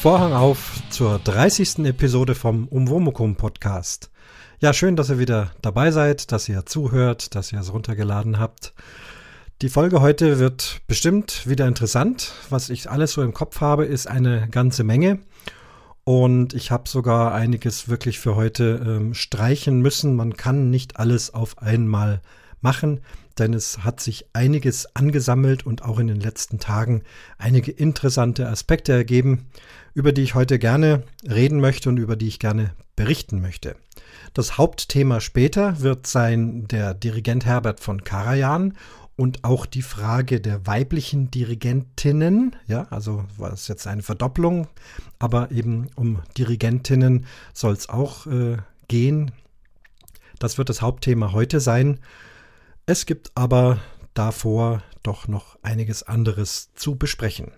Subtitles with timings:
[0.00, 1.80] Vorhang auf zur 30.
[1.80, 4.10] Episode vom Umwomukum Podcast.
[4.58, 8.72] Ja, schön, dass ihr wieder dabei seid, dass ihr zuhört, dass ihr es runtergeladen habt.
[9.60, 12.32] Die Folge heute wird bestimmt wieder interessant.
[12.48, 15.18] Was ich alles so im Kopf habe, ist eine ganze Menge.
[16.04, 20.16] Und ich habe sogar einiges wirklich für heute ähm, streichen müssen.
[20.16, 22.22] Man kann nicht alles auf einmal
[22.62, 23.02] machen,
[23.38, 27.02] denn es hat sich einiges angesammelt und auch in den letzten Tagen
[27.38, 29.46] einige interessante Aspekte ergeben,
[29.94, 33.76] über die ich heute gerne reden möchte und über die ich gerne berichten möchte.
[34.34, 38.74] Das Hauptthema später wird sein der Dirigent Herbert von Karajan
[39.16, 44.66] und auch die Frage der weiblichen Dirigentinnen, ja, also war es jetzt eine Verdopplung,
[45.18, 48.56] aber eben um Dirigentinnen soll es auch äh,
[48.88, 49.32] gehen.
[50.38, 52.00] Das wird das Hauptthema heute sein.
[52.86, 53.78] Es gibt aber
[54.14, 57.52] davor doch noch einiges anderes zu besprechen.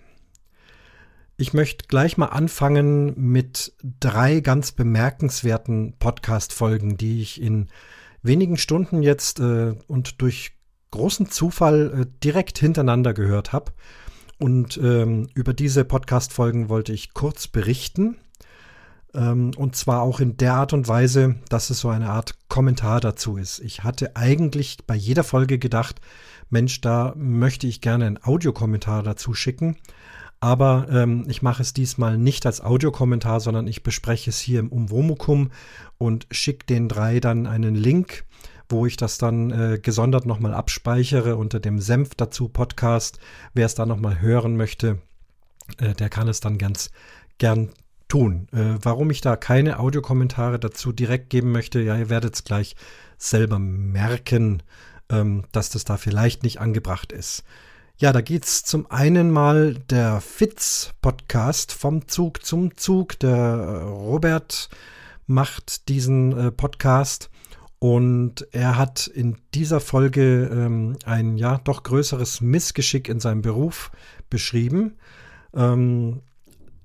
[1.36, 7.68] Ich möchte gleich mal anfangen mit drei ganz bemerkenswerten Podcast-Folgen, die ich in
[8.22, 10.52] wenigen Stunden jetzt äh, und durch
[10.90, 13.72] großen Zufall äh, direkt hintereinander gehört habe.
[14.38, 18.18] Und ähm, über diese Podcast-Folgen wollte ich kurz berichten.
[19.14, 23.00] Ähm, und zwar auch in der Art und Weise, dass es so eine Art Kommentar
[23.00, 23.60] dazu ist.
[23.60, 26.00] Ich hatte eigentlich bei jeder Folge gedacht,
[26.50, 29.76] Mensch, da möchte ich gerne einen Audiokommentar dazu schicken.
[30.40, 34.70] Aber ähm, ich mache es diesmal nicht als Audiokommentar, sondern ich bespreche es hier im
[34.70, 35.52] Umwomukum
[35.98, 38.24] und schicke den drei dann einen Link,
[38.68, 43.20] wo ich das dann äh, gesondert nochmal abspeichere unter dem Senf dazu Podcast.
[43.54, 44.98] Wer es da nochmal hören möchte,
[45.78, 46.90] äh, der kann es dann ganz
[47.38, 47.70] gern
[48.12, 48.46] tun.
[48.52, 52.76] Äh, warum ich da keine Audiokommentare dazu direkt geben möchte, ja, ihr werdet es gleich
[53.16, 54.62] selber merken,
[55.08, 57.42] ähm, dass das da vielleicht nicht angebracht ist.
[57.96, 63.18] Ja, da geht es zum einen mal der Fitz-Podcast vom Zug zum Zug.
[63.20, 64.68] Der äh, Robert
[65.26, 67.30] macht diesen äh, Podcast
[67.78, 73.90] und er hat in dieser Folge ähm, ein ja doch größeres Missgeschick in seinem Beruf
[74.28, 74.98] beschrieben.
[75.54, 76.20] Ähm,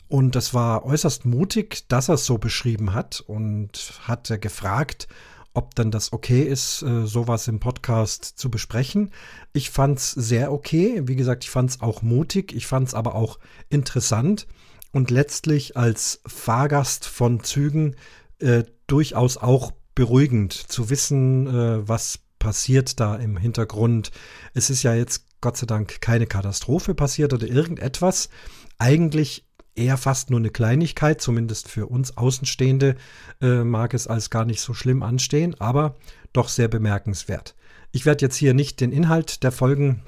[0.08, 5.08] und das war äußerst mutig, dass er es so beschrieben hat und hat er gefragt,
[5.54, 9.12] ob dann das okay ist, äh, sowas im Podcast zu besprechen.
[9.54, 11.02] Ich fand es sehr okay.
[11.06, 12.54] Wie gesagt, ich fand es auch mutig.
[12.54, 14.46] Ich fand es aber auch interessant
[14.92, 17.96] und letztlich als Fahrgast von Zügen
[18.40, 24.12] äh, durchaus auch beruhigend zu wissen, äh, was passiert da im Hintergrund.
[24.54, 28.30] Es ist ja jetzt Gott sei Dank keine Katastrophe passiert oder irgendetwas.
[28.78, 29.47] Eigentlich
[29.78, 32.96] eher fast nur eine Kleinigkeit, zumindest für uns Außenstehende
[33.42, 35.96] äh, mag es als gar nicht so schlimm anstehen, aber
[36.34, 37.56] doch sehr bemerkenswert.
[37.92, 40.04] Ich werde jetzt hier nicht den Inhalt der Folgen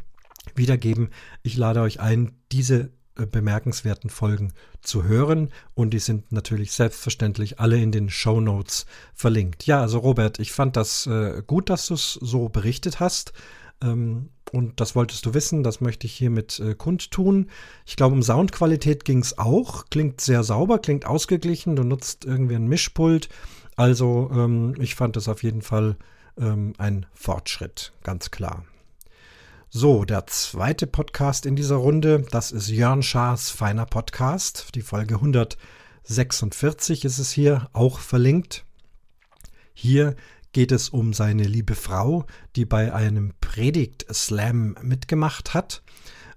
[0.56, 1.09] wiedergeben.
[1.44, 7.59] Ich lade euch ein, diese äh, bemerkenswerten Folgen zu hören und die sind natürlich selbstverständlich
[7.59, 9.66] alle in den Show Notes verlinkt.
[9.66, 13.34] Ja, also Robert, ich fand das äh, gut, dass du es so berichtet hast.
[13.81, 17.50] Ähm, und das wolltest du wissen, das möchte ich hiermit äh, kundtun.
[17.86, 19.86] Ich glaube, um Soundqualität ging es auch.
[19.90, 21.76] Klingt sehr sauber, klingt ausgeglichen.
[21.76, 23.30] Du nutzt irgendwie ein Mischpult.
[23.76, 25.98] Also ähm, ich fand es auf jeden Fall
[26.38, 28.66] ähm, ein Fortschritt, ganz klar.
[29.70, 34.74] So, der zweite Podcast in dieser Runde, das ist Jörn Schaas feiner Podcast.
[34.74, 38.66] Die Folge 146 ist es hier auch verlinkt.
[39.74, 40.16] Hier
[40.52, 45.84] geht es um seine liebe Frau, die bei einem Predigt-Slam mitgemacht hat.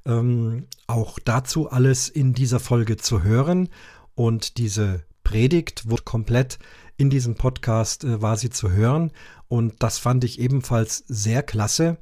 [0.04, 3.68] Ähm, auch dazu alles in dieser Folge zu hören.
[4.14, 6.58] Und diese Predigt wurde komplett
[6.96, 9.12] in diesem Podcast äh, zu hören.
[9.48, 11.98] Und das fand ich ebenfalls sehr klasse.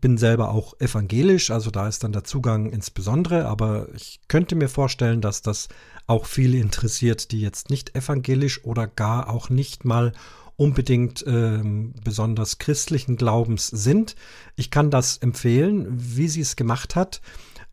[0.00, 4.68] Bin selber auch evangelisch, also da ist dann der Zugang insbesondere, aber ich könnte mir
[4.68, 5.68] vorstellen, dass das
[6.06, 10.12] auch viele interessiert, die jetzt nicht evangelisch oder gar auch nicht mal
[10.56, 14.14] unbedingt ähm, besonders christlichen Glaubens sind.
[14.56, 17.20] Ich kann das empfehlen, wie sie es gemacht hat.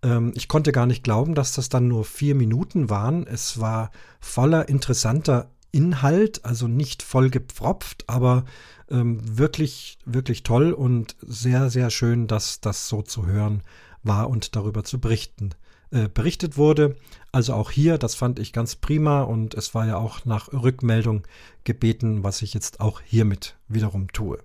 [0.04, 3.28] Ähm, ich konnte gar nicht glauben, dass das dann nur vier Minuten waren.
[3.28, 8.46] Es war voller interessanter Inhalt, also nicht voll gepfropft, aber
[8.90, 13.64] ähm, wirklich, wirklich toll und sehr, sehr schön, dass das so zu hören
[14.04, 15.52] war und darüber zu berichten
[15.92, 16.98] äh, berichtet wurde.
[17.32, 21.24] Also auch hier, das fand ich ganz prima und es war ja auch nach Rückmeldung
[21.64, 24.40] gebeten, was ich jetzt auch hiermit wiederum tue.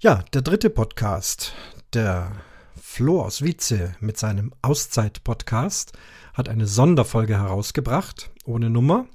[0.00, 1.54] Ja, der dritte Podcast,
[1.92, 2.32] der
[2.80, 5.92] Flo aus Wietze mit seinem Auszeit-Podcast,
[6.34, 9.06] hat eine Sonderfolge herausgebracht, ohne Nummer.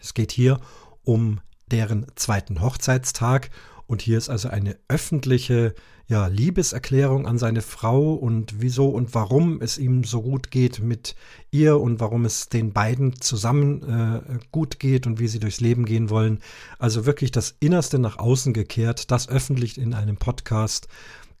[0.00, 0.60] Es geht hier
[1.02, 1.40] um
[1.70, 3.50] deren zweiten Hochzeitstag
[3.86, 5.74] Und hier ist also eine öffentliche
[6.06, 11.14] ja, Liebeserklärung an seine Frau und wieso und warum es ihm so gut geht mit
[11.50, 15.86] ihr und warum es den beiden zusammen äh, gut geht und wie sie durchs Leben
[15.86, 16.40] gehen wollen.
[16.78, 20.88] Also wirklich das Innerste nach außen gekehrt, das öffentlich in einem Podcast.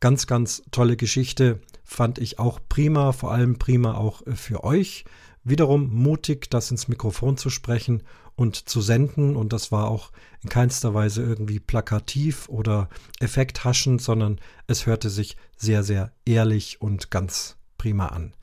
[0.00, 5.04] Ganz, ganz tolle Geschichte, fand ich auch prima, vor allem prima auch äh, für euch.
[5.46, 8.02] Wiederum mutig, das ins Mikrofon zu sprechen
[8.36, 9.36] und zu senden.
[9.36, 12.88] Und das war auch in keinster Weise irgendwie plakativ oder
[13.20, 18.34] effekthaschend, sondern es hörte sich sehr, sehr ehrlich und ganz prima an.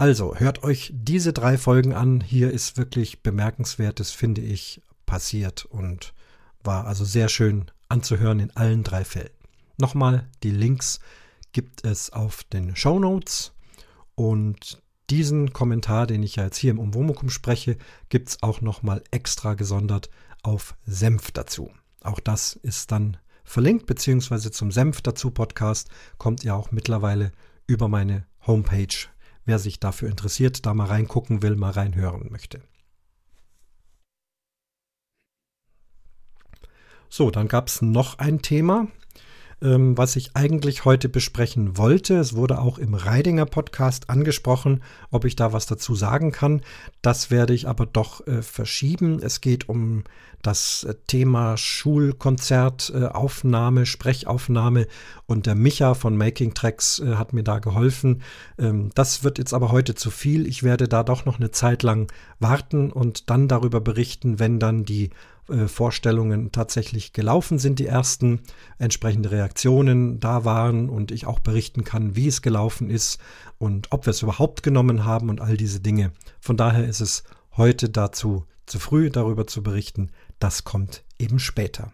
[0.00, 2.20] Also, hört euch diese drei Folgen an.
[2.20, 6.14] Hier ist wirklich bemerkenswertes, finde ich, passiert und
[6.62, 9.30] war also sehr schön anzuhören in allen drei Fällen.
[9.76, 11.00] Nochmal, die Links
[11.52, 13.52] gibt es auf den Show Notes
[14.14, 17.76] und diesen Kommentar, den ich ja jetzt hier im Umwomukum spreche,
[18.08, 20.10] gibt es auch nochmal extra gesondert
[20.42, 21.70] auf Senf dazu.
[22.02, 25.88] Auch das ist dann verlinkt, beziehungsweise zum Senf dazu Podcast
[26.18, 27.32] kommt ja auch mittlerweile
[27.66, 29.08] über meine Homepage.
[29.44, 32.60] Wer sich dafür interessiert, da mal reingucken will, mal reinhören möchte.
[37.08, 38.88] So, dann gab es noch ein Thema,
[39.62, 42.16] ähm, was ich eigentlich heute besprechen wollte.
[42.16, 46.62] Es wurde auch im Reidinger Podcast angesprochen, ob ich da was dazu sagen kann.
[47.02, 49.20] Das werde ich aber doch äh, verschieben.
[49.22, 50.02] Es geht um
[50.42, 54.88] das äh, Thema Schulkonzertaufnahme, äh, Sprechaufnahme
[55.26, 58.22] und der Micha von Making Tracks äh, hat mir da geholfen.
[58.58, 60.46] Ähm, das wird jetzt aber heute zu viel.
[60.46, 64.84] Ich werde da doch noch eine Zeit lang warten und dann darüber berichten, wenn dann
[64.84, 65.08] die
[65.66, 68.40] Vorstellungen tatsächlich gelaufen sind, die ersten
[68.78, 73.18] entsprechende Reaktionen da waren und ich auch berichten kann, wie es gelaufen ist
[73.58, 76.12] und ob wir es überhaupt genommen haben und all diese Dinge.
[76.40, 77.24] Von daher ist es
[77.56, 80.10] heute dazu zu früh, darüber zu berichten.
[80.38, 81.92] Das kommt eben später.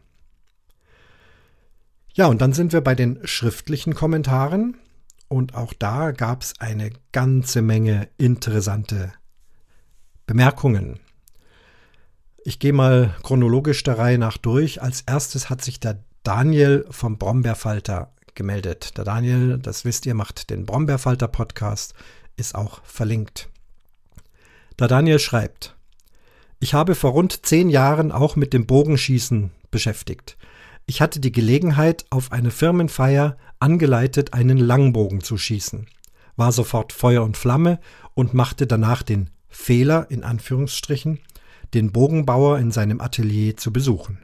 [2.12, 4.76] Ja, und dann sind wir bei den schriftlichen Kommentaren.
[5.28, 9.12] Und auch da gab es eine ganze Menge interessante
[10.26, 11.00] Bemerkungen.
[12.46, 14.82] Ich gehe mal chronologisch der Reihe nach durch.
[14.82, 18.98] Als erstes hat sich der Daniel vom Brombeerfalter gemeldet.
[18.98, 21.94] Der Daniel, das wisst ihr, macht den Brombeerfalter Podcast,
[22.36, 23.48] ist auch verlinkt.
[24.78, 25.74] Der Daniel schreibt,
[26.60, 30.36] ich habe vor rund zehn Jahren auch mit dem Bogenschießen beschäftigt.
[30.84, 35.86] Ich hatte die Gelegenheit, auf eine Firmenfeier angeleitet einen Langbogen zu schießen,
[36.36, 37.80] war sofort Feuer und Flamme
[38.12, 41.20] und machte danach den Fehler, in Anführungsstrichen,
[41.74, 44.18] den Bogenbauer in seinem Atelier zu besuchen.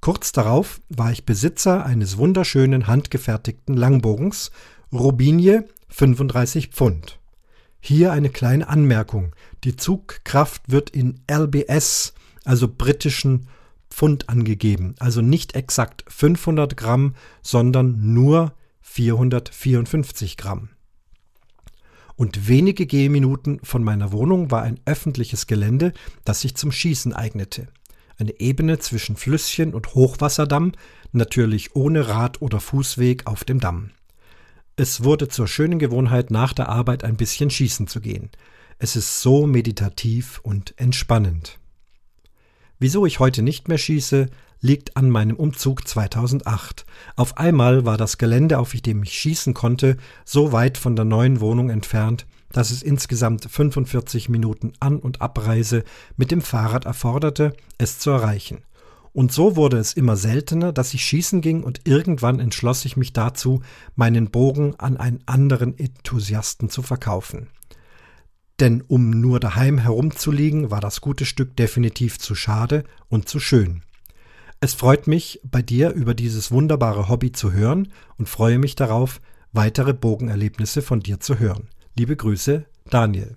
[0.00, 4.50] Kurz darauf war ich Besitzer eines wunderschönen handgefertigten Langbogens,
[4.92, 7.20] Robinie 35 Pfund.
[7.78, 9.34] Hier eine kleine Anmerkung.
[9.64, 12.14] Die Zugkraft wird in LBS,
[12.44, 13.48] also britischen
[13.90, 20.70] Pfund angegeben, also nicht exakt 500 Gramm, sondern nur 454 Gramm
[22.16, 25.92] und wenige Gehminuten von meiner Wohnung war ein öffentliches Gelände,
[26.24, 27.68] das sich zum Schießen eignete.
[28.18, 30.72] Eine Ebene zwischen Flüsschen und Hochwasserdamm,
[31.12, 33.90] natürlich ohne Rad- oder Fußweg auf dem Damm.
[34.76, 38.30] Es wurde zur schönen Gewohnheit, nach der Arbeit ein bisschen schießen zu gehen.
[38.78, 41.58] Es ist so meditativ und entspannend.
[42.78, 44.28] Wieso ich heute nicht mehr schieße,
[44.62, 46.86] liegt an meinem Umzug 2008.
[47.16, 51.40] Auf einmal war das Gelände, auf dem ich schießen konnte, so weit von der neuen
[51.40, 55.84] Wohnung entfernt, dass es insgesamt 45 Minuten An- und Abreise
[56.16, 58.62] mit dem Fahrrad erforderte, es zu erreichen.
[59.12, 63.12] Und so wurde es immer seltener, dass ich schießen ging und irgendwann entschloss ich mich
[63.12, 63.60] dazu,
[63.94, 67.48] meinen Bogen an einen anderen Enthusiasten zu verkaufen.
[68.60, 73.82] Denn um nur daheim herumzuliegen, war das gute Stück definitiv zu schade und zu schön.
[74.64, 79.20] Es freut mich, bei dir über dieses wunderbare Hobby zu hören und freue mich darauf,
[79.50, 81.68] weitere Bogenerlebnisse von dir zu hören.
[81.96, 83.34] Liebe Grüße, Daniel.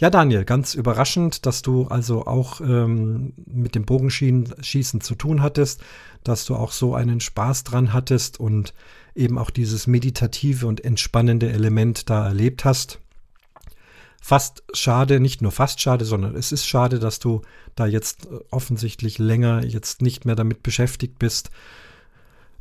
[0.00, 5.82] Ja, Daniel, ganz überraschend, dass du also auch ähm, mit dem Bogenschießen zu tun hattest,
[6.22, 8.72] dass du auch so einen Spaß dran hattest und
[9.16, 13.00] eben auch dieses meditative und entspannende Element da erlebt hast
[14.24, 17.42] fast schade, nicht nur fast schade, sondern es ist schade, dass du
[17.74, 21.50] da jetzt äh, offensichtlich länger jetzt nicht mehr damit beschäftigt bist.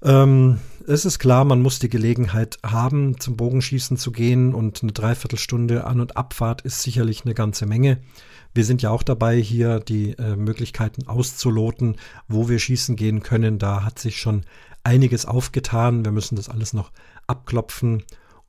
[0.02, 4.92] Ähm, es ist klar, man muss die Gelegenheit haben, zum Bogenschießen zu gehen und eine
[4.92, 8.00] Dreiviertelstunde An- und Abfahrt ist sicherlich eine ganze Menge.
[8.54, 11.96] Wir sind ja auch dabei, hier die äh, Möglichkeiten auszuloten,
[12.28, 13.58] wo wir schießen gehen können.
[13.58, 14.44] Da hat sich schon
[14.84, 16.04] einiges aufgetan.
[16.04, 16.92] Wir müssen das alles noch
[17.26, 18.04] abklopfen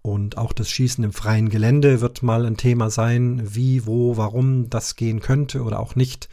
[0.06, 4.68] und auch das Schießen im freien Gelände wird mal ein Thema sein, wie, wo, warum
[4.68, 6.28] das gehen könnte oder auch nicht.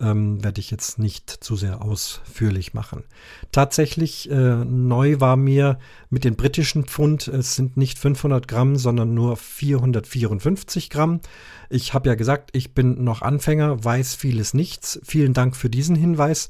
[0.00, 3.04] ähm, werde ich jetzt nicht zu sehr ausführlich machen.
[3.52, 9.14] Tatsächlich äh, neu war mir mit den britischen Pfund, es sind nicht 500 Gramm, sondern
[9.14, 11.20] nur 454 Gramm.
[11.68, 15.00] Ich habe ja gesagt, ich bin noch Anfänger, weiß vieles nichts.
[15.04, 16.48] Vielen Dank für diesen Hinweis.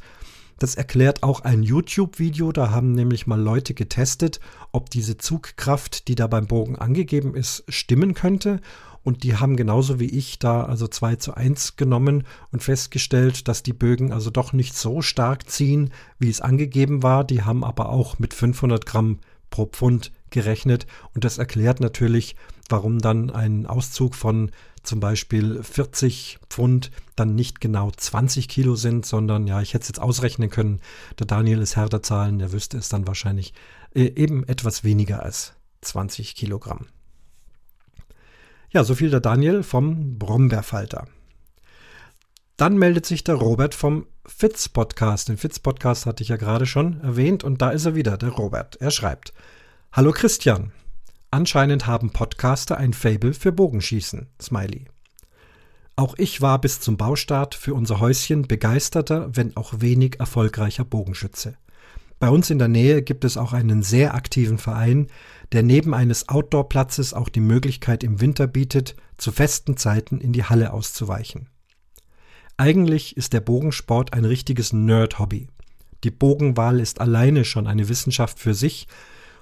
[0.60, 2.52] Das erklärt auch ein YouTube-Video.
[2.52, 4.40] Da haben nämlich mal Leute getestet,
[4.72, 8.60] ob diese Zugkraft, die da beim Bogen angegeben ist, stimmen könnte.
[9.02, 13.62] Und die haben genauso wie ich da also 2 zu 1 genommen und festgestellt, dass
[13.62, 17.24] die Bögen also doch nicht so stark ziehen, wie es angegeben war.
[17.24, 20.86] Die haben aber auch mit 500 Gramm pro Pfund gerechnet.
[21.14, 22.36] Und das erklärt natürlich,
[22.68, 24.50] warum dann ein Auszug von
[24.82, 29.88] zum Beispiel 40 Pfund dann nicht genau 20 Kilo sind, sondern ja, ich hätte es
[29.88, 30.80] jetzt ausrechnen können.
[31.18, 33.52] Der Daniel ist Herr der Zahlen, der wüsste es dann wahrscheinlich
[33.94, 36.86] äh, eben etwas weniger als 20 Kilogramm.
[38.70, 41.08] Ja, so viel der Daniel vom Brombeerfalter.
[42.56, 45.28] Dann meldet sich der Robert vom Fitz Podcast.
[45.28, 48.28] Den Fitz Podcast hatte ich ja gerade schon erwähnt und da ist er wieder, der
[48.28, 48.76] Robert.
[48.76, 49.32] Er schreibt:
[49.92, 50.72] Hallo Christian.
[51.32, 54.26] Anscheinend haben Podcaster ein Fable für Bogenschießen.
[54.42, 54.86] Smiley.
[55.94, 61.56] Auch ich war bis zum Baustart für unser Häuschen begeisterter, wenn auch wenig erfolgreicher Bogenschütze.
[62.18, 65.06] Bei uns in der Nähe gibt es auch einen sehr aktiven Verein,
[65.52, 70.44] der neben eines Outdoor-Platzes auch die Möglichkeit im Winter bietet, zu festen Zeiten in die
[70.44, 71.48] Halle auszuweichen.
[72.56, 75.46] Eigentlich ist der Bogensport ein richtiges Nerd-Hobby.
[76.02, 78.86] Die Bogenwahl ist alleine schon eine Wissenschaft für sich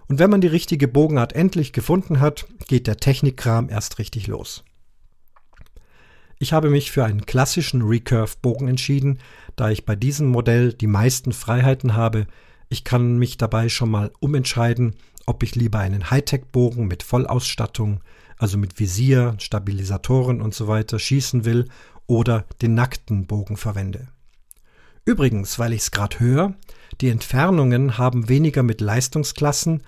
[0.08, 4.64] und wenn man die richtige Bogenart endlich gefunden hat, geht der Technikkram erst richtig los.
[6.38, 9.18] Ich habe mich für einen klassischen Recurve-Bogen entschieden,
[9.56, 12.26] da ich bei diesem Modell die meisten Freiheiten habe.
[12.68, 14.94] Ich kann mich dabei schon mal umentscheiden,
[15.26, 18.00] ob ich lieber einen Hightech-Bogen mit Vollausstattung,
[18.38, 21.66] also mit Visier, Stabilisatoren und so weiter schießen will
[22.06, 24.08] oder den nackten Bogen verwende.
[25.04, 26.54] Übrigens, weil ich es gerade höre,
[27.00, 29.82] die Entfernungen haben weniger mit Leistungsklassen,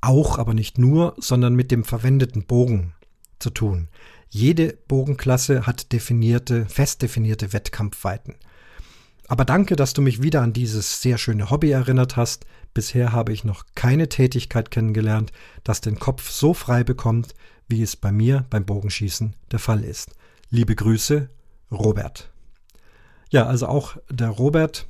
[0.00, 2.94] auch aber nicht nur, sondern mit dem verwendeten Bogen
[3.38, 3.88] zu tun.
[4.28, 8.34] Jede Bogenklasse hat definierte, fest definierte Wettkampfweiten.
[9.28, 12.44] Aber danke, dass du mich wieder an dieses sehr schöne Hobby erinnert hast.
[12.74, 15.32] Bisher habe ich noch keine Tätigkeit kennengelernt,
[15.62, 17.34] das den Kopf so frei bekommt,
[17.68, 20.10] wie es bei mir beim Bogenschießen der Fall ist.
[20.50, 21.30] Liebe Grüße,
[21.70, 22.30] Robert.
[23.30, 24.86] Ja, also auch der Robert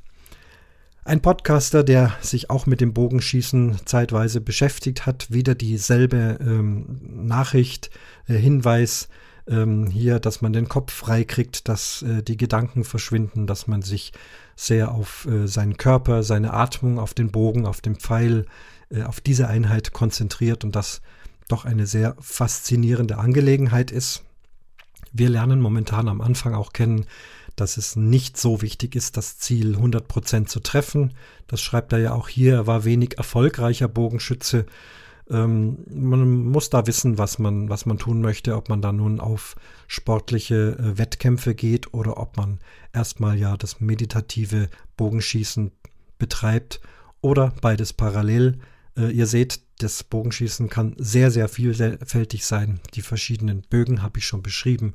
[1.05, 7.91] ein Podcaster, der sich auch mit dem Bogenschießen zeitweise beschäftigt hat, wieder dieselbe ähm, Nachricht,
[8.27, 9.09] äh, Hinweis
[9.47, 13.83] ähm, hier, dass man den Kopf frei kriegt, dass äh, die Gedanken verschwinden, dass man
[13.83, 14.13] sich
[14.57, 18.47] sehr auf äh, seinen Körper, seine Atmung, auf den Bogen, auf den Pfeil,
[18.91, 21.03] äh, auf diese Einheit konzentriert und das
[21.49, 24.23] doch eine sehr faszinierende Angelegenheit ist.
[25.13, 27.05] Wir lernen momentan am Anfang auch kennen,
[27.57, 31.15] dass es nicht so wichtig ist, das Ziel 100% zu treffen.
[31.47, 32.55] Das schreibt er ja auch hier.
[32.55, 34.67] Er war wenig erfolgreicher Bogenschütze.
[35.31, 39.21] Ähm, man muss da wissen, was man, was man tun möchte, ob man da nun
[39.21, 39.57] auf
[39.87, 42.59] sportliche äh, Wettkämpfe geht oder ob man
[42.93, 45.71] erstmal ja das meditative Bogenschießen
[46.19, 46.81] betreibt
[47.21, 48.59] oder beides parallel.
[48.97, 52.81] Äh, ihr seht, das Bogenschießen kann sehr, sehr vielfältig sein.
[52.95, 54.95] Die verschiedenen Bögen habe ich schon beschrieben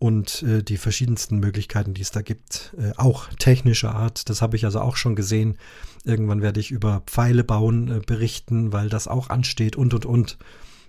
[0.00, 4.30] und äh, die verschiedensten Möglichkeiten, die es da gibt, äh, auch technischer Art.
[4.30, 5.58] Das habe ich also auch schon gesehen.
[6.04, 10.38] Irgendwann werde ich über Pfeile bauen äh, berichten, weil das auch ansteht und und und.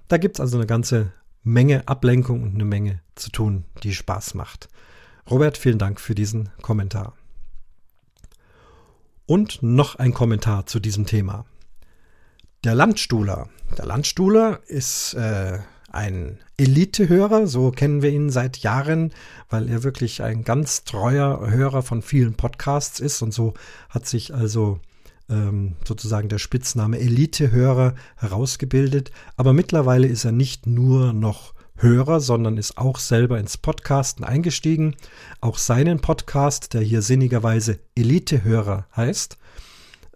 [0.07, 1.11] Da gibt es also eine ganze
[1.43, 4.69] Menge Ablenkung und eine Menge zu tun, die Spaß macht.
[5.29, 7.13] Robert, vielen Dank für diesen Kommentar.
[9.25, 11.45] Und noch ein Kommentar zu diesem Thema.
[12.63, 13.49] Der Landstuhler.
[13.77, 15.59] Der Landstuhler ist äh,
[15.93, 19.11] ein Elite-Hörer, so kennen wir ihn seit Jahren,
[19.49, 23.53] weil er wirklich ein ganz treuer Hörer von vielen Podcasts ist und so
[23.89, 24.79] hat sich also
[25.29, 29.11] ähm, sozusagen der Spitzname Elite-Hörer herausgebildet.
[29.37, 34.95] Aber mittlerweile ist er nicht nur noch Hörer, sondern ist auch selber ins Podcasten eingestiegen.
[35.39, 39.37] Auch seinen Podcast, der hier sinnigerweise Elite-Hörer heißt,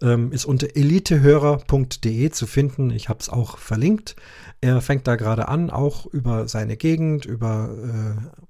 [0.02, 2.90] ähm, ist unter elitehörer.de zu finden.
[2.90, 4.16] Ich habe es auch verlinkt.
[4.60, 8.40] Er fängt da gerade an, auch über seine Gegend, über äh,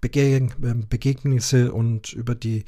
[0.00, 2.64] Begeg ähm, Begegnisse und über die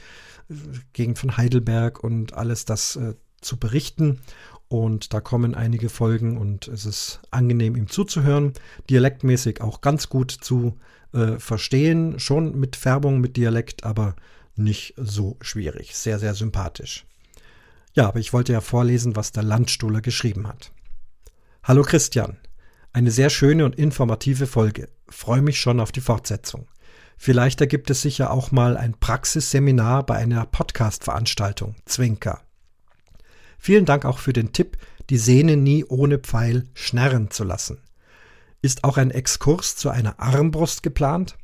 [0.49, 0.55] äh,
[0.93, 4.21] Gegend von Heidelberg und alles das äh, zu berichten.
[4.69, 8.53] Und da kommen einige Folgen und es ist angenehm, ihm zuzuhören.
[8.91, 10.77] Dialektmäßig auch ganz gut zu
[11.13, 12.19] äh, verstehen.
[12.19, 14.15] Schon mit Färbung, mit Dialekt, aber
[14.57, 15.97] nicht so schwierig.
[15.97, 17.07] Sehr, sehr sympathisch.
[17.99, 20.71] Ja, aber ich wollte ja vorlesen, was der Landstuhler geschrieben hat.
[21.65, 22.39] Hallo Christian.
[22.93, 24.89] Eine sehr schöne und informative Folge.
[25.09, 26.69] Freue mich schon auf die Fortsetzung.
[27.17, 31.75] Vielleicht ergibt es sich ja auch mal ein Praxisseminar bei einer Podcast-Veranstaltung.
[31.87, 32.41] Zwinker.
[33.59, 34.77] Vielen Dank auch für den Tipp,
[35.11, 37.83] die Sehne nie ohne Pfeil schnarren zu lassen.
[38.63, 41.37] Ist auch ein Exkurs zu einer Armbrust geplant?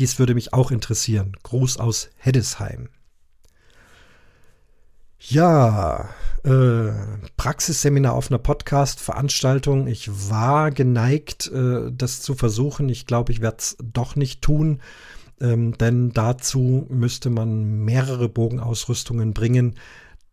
[0.00, 1.36] Dies würde mich auch interessieren.
[1.44, 2.88] Gruß aus Heddesheim.
[5.22, 6.08] Ja,
[6.44, 6.92] äh,
[7.36, 9.86] Praxisseminar auf einer Podcast-Veranstaltung.
[9.86, 12.88] Ich war geneigt, äh, das zu versuchen.
[12.88, 14.80] Ich glaube, ich werde es doch nicht tun,
[15.38, 19.74] ähm, denn dazu müsste man mehrere Bogenausrüstungen bringen.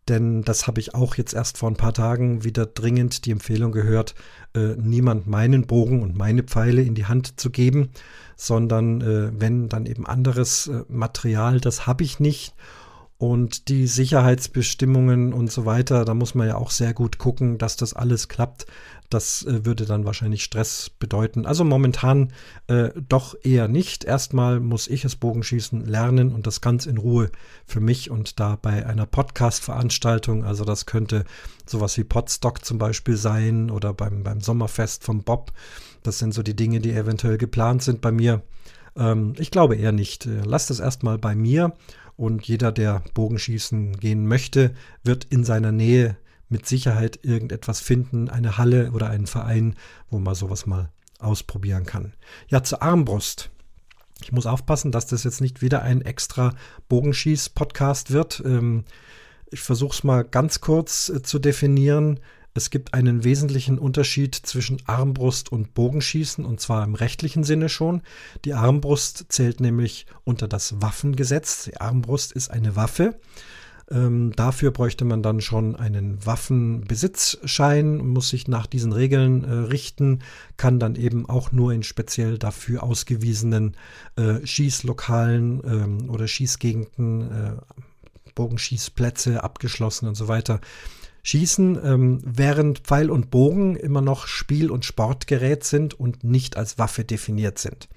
[0.08, 3.72] Denn das habe ich auch jetzt erst vor ein paar Tagen wieder dringend die Empfehlung
[3.72, 4.14] gehört,
[4.54, 7.90] äh, niemand meinen Bogen und meine Pfeile in die Hand zu geben,
[8.36, 12.54] sondern äh, wenn dann eben anderes äh, Material, das habe ich nicht
[13.18, 17.74] und die Sicherheitsbestimmungen und so weiter, da muss man ja auch sehr gut gucken, dass
[17.76, 18.66] das alles klappt.
[19.10, 21.44] Das äh, würde dann wahrscheinlich Stress bedeuten.
[21.44, 22.32] Also momentan
[22.68, 24.04] äh, doch eher nicht.
[24.04, 27.30] Erstmal muss ich es Bogenschießen lernen und das ganz in Ruhe
[27.66, 30.44] für mich und da bei einer Podcast-Veranstaltung.
[30.44, 31.24] Also das könnte
[31.66, 35.52] sowas wie Podstock zum Beispiel sein oder beim, beim Sommerfest vom Bob.
[36.04, 38.42] Das sind so die Dinge, die eventuell geplant sind bei mir.
[38.94, 40.26] Ähm, ich glaube eher nicht.
[40.26, 41.72] Äh, Lasst es erstmal bei mir
[42.18, 46.16] und jeder, der Bogenschießen gehen möchte, wird in seiner Nähe
[46.48, 49.76] mit Sicherheit irgendetwas finden, eine Halle oder einen Verein,
[50.10, 52.14] wo man sowas mal ausprobieren kann.
[52.48, 53.50] Ja, zur Armbrust.
[54.20, 56.54] Ich muss aufpassen, dass das jetzt nicht wieder ein extra
[56.88, 58.42] Bogenschieß-Podcast wird.
[58.44, 58.84] Ähm,
[59.50, 62.18] ich versuche es mal ganz kurz äh, zu definieren.
[62.54, 68.02] Es gibt einen wesentlichen Unterschied zwischen Armbrust und Bogenschießen, und zwar im rechtlichen Sinne schon.
[68.44, 71.64] Die Armbrust zählt nämlich unter das Waffengesetz.
[71.64, 73.20] Die Armbrust ist eine Waffe.
[73.90, 80.20] Ähm, dafür bräuchte man dann schon einen Waffenbesitzschein, muss sich nach diesen Regeln äh, richten,
[80.58, 83.76] kann dann eben auch nur in speziell dafür ausgewiesenen
[84.16, 87.52] äh, Schießlokalen ähm, oder Schießgegenden, äh,
[88.34, 90.60] Bogenschießplätze abgeschlossen und so weiter
[91.22, 96.78] schießen, ähm, während Pfeil und Bogen immer noch Spiel- und Sportgerät sind und nicht als
[96.78, 97.88] Waffe definiert sind.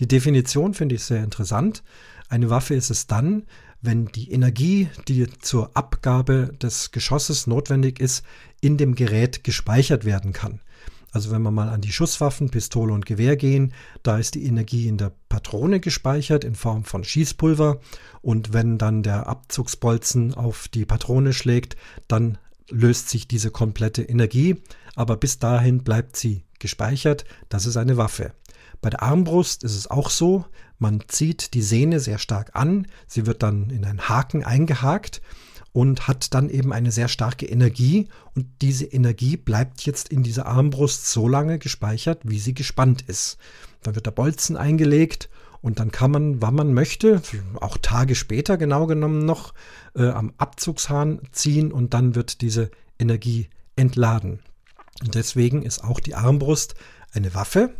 [0.00, 1.82] Die Definition finde ich sehr interessant.
[2.28, 3.44] Eine Waffe ist es dann,
[3.82, 8.24] wenn die Energie, die zur Abgabe des Geschosses notwendig ist,
[8.60, 10.60] in dem Gerät gespeichert werden kann.
[11.12, 14.86] Also wenn wir mal an die Schusswaffen, Pistole und Gewehr gehen, da ist die Energie
[14.86, 17.80] in der Patrone gespeichert in Form von Schießpulver
[18.20, 22.36] und wenn dann der Abzugsbolzen auf die Patrone schlägt, dann
[22.70, 24.62] löst sich diese komplette Energie,
[24.94, 27.24] aber bis dahin bleibt sie gespeichert.
[27.48, 28.32] Das ist eine Waffe.
[28.80, 30.44] Bei der Armbrust ist es auch so,
[30.78, 35.22] man zieht die Sehne sehr stark an, sie wird dann in einen Haken eingehakt
[35.72, 40.46] und hat dann eben eine sehr starke Energie und diese Energie bleibt jetzt in dieser
[40.46, 43.38] Armbrust so lange gespeichert, wie sie gespannt ist.
[43.82, 45.28] Dann wird der Bolzen eingelegt
[45.66, 47.20] und dann kann man, wann man möchte,
[47.60, 49.52] auch Tage später genau genommen noch,
[49.96, 54.38] äh, am Abzugshahn ziehen und dann wird diese Energie entladen.
[55.02, 56.76] Und deswegen ist auch die Armbrust
[57.12, 57.74] eine Waffe,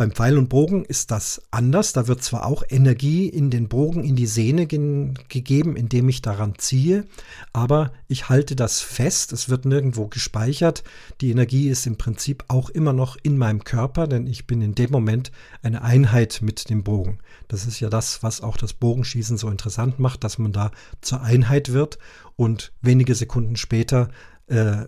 [0.00, 1.92] beim Pfeil und Bogen ist das anders.
[1.92, 6.22] Da wird zwar auch Energie in den Bogen, in die Sehne ge gegeben, indem ich
[6.22, 7.04] daran ziehe,
[7.52, 9.30] aber ich halte das fest.
[9.34, 10.84] Es wird nirgendwo gespeichert.
[11.20, 14.74] Die Energie ist im Prinzip auch immer noch in meinem Körper, denn ich bin in
[14.74, 15.32] dem Moment
[15.62, 17.18] eine Einheit mit dem Bogen.
[17.48, 20.70] Das ist ja das, was auch das Bogenschießen so interessant macht, dass man da
[21.02, 21.98] zur Einheit wird
[22.36, 24.08] und wenige Sekunden später
[24.48, 24.86] äh, äh,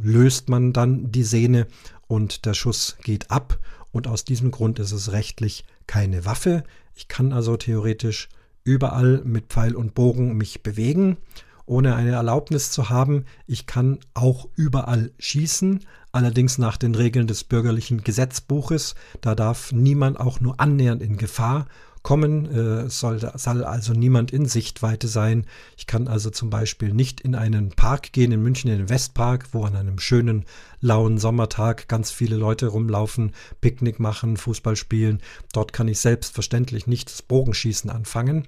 [0.00, 1.66] löst man dann die Sehne
[2.06, 3.58] und der Schuss geht ab
[3.94, 6.64] und aus diesem Grund ist es rechtlich keine Waffe.
[6.96, 8.28] Ich kann also theoretisch
[8.64, 11.16] überall mit Pfeil und Bogen mich bewegen,
[11.64, 13.24] ohne eine Erlaubnis zu haben.
[13.46, 15.80] Ich kann auch überall schießen,
[16.10, 18.96] allerdings nach den Regeln des bürgerlichen Gesetzbuches.
[19.20, 21.66] Da darf niemand auch nur annähernd in Gefahr
[22.04, 25.46] kommen, äh, soll, soll also niemand in Sichtweite sein.
[25.78, 29.48] Ich kann also zum Beispiel nicht in einen Park gehen, in München in den Westpark,
[29.52, 30.44] wo an einem schönen,
[30.80, 35.22] lauen Sommertag ganz viele Leute rumlaufen, Picknick machen, Fußball spielen.
[35.54, 38.46] Dort kann ich selbstverständlich nicht das Bogenschießen anfangen.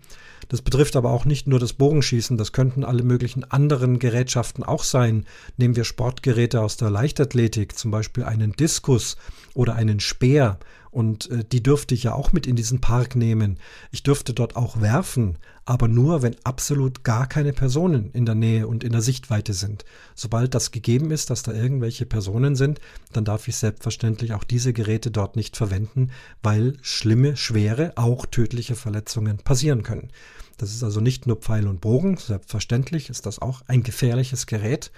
[0.51, 4.85] Das betrifft aber auch nicht nur das Bogenschießen, das könnten alle möglichen anderen Gerätschaften auch
[4.85, 5.25] sein.
[5.57, 9.17] Nehmen wir Sportgeräte aus der Leichtathletik, zum Beispiel einen Diskus
[9.55, 10.59] oder einen Speer
[10.97, 13.59] und äh, die dürfte ich ja auch mit in diesen Park nehmen.
[13.91, 18.67] Ich dürfte dort auch werfen, aber nur, wenn absolut gar keine Personen in der Nähe
[18.67, 19.85] und in der Sichtweite sind.
[20.15, 22.81] Sobald das gegeben ist, dass da irgendwelche Personen sind,
[23.13, 28.75] dann darf ich selbstverständlich auch diese Geräte dort nicht verwenden, weil schlimme, schwere, auch tödliche
[28.75, 30.09] Verletzungen passieren können.
[30.57, 34.91] Das ist also nicht nur Pfeil und Bogen, selbstverständlich ist das auch ein gefährliches Gerät,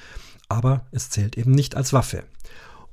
[0.48, 2.22] aber es zählt eben nicht als Waffe.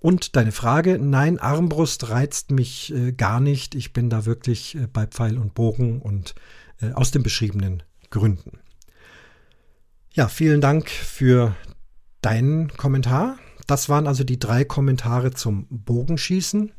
[0.05, 3.73] Und deine Frage, nein, Armbrust reizt mich äh, gar nicht.
[3.73, 6.35] Ich bin da wirklich äh, bei Pfeil und Bogen und
[6.79, 8.59] äh, aus den beschriebenen Gründen.
[10.11, 11.55] Ja, vielen Dank für
[12.21, 13.39] deinen Kommentar.
[13.65, 16.71] Das waren also die drei Kommentare zum Bogenschießen.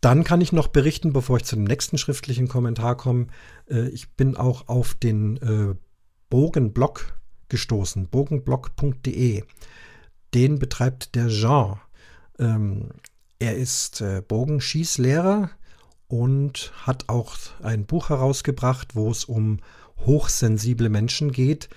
[0.00, 3.28] Dann kann ich noch berichten, bevor ich zu dem nächsten schriftlichen Kommentar komme.
[3.70, 5.76] Äh, ich bin auch auf den äh,
[6.30, 7.16] Bogenblog
[7.48, 9.44] gestoßen, bogenblog.de.
[10.34, 11.80] Den betreibt der Jean.
[12.38, 12.90] Ähm,
[13.38, 15.50] er ist äh, Bogenschießlehrer
[16.08, 19.60] und hat auch ein Buch herausgebracht, wo es um
[19.98, 21.68] hochsensible Menschen geht.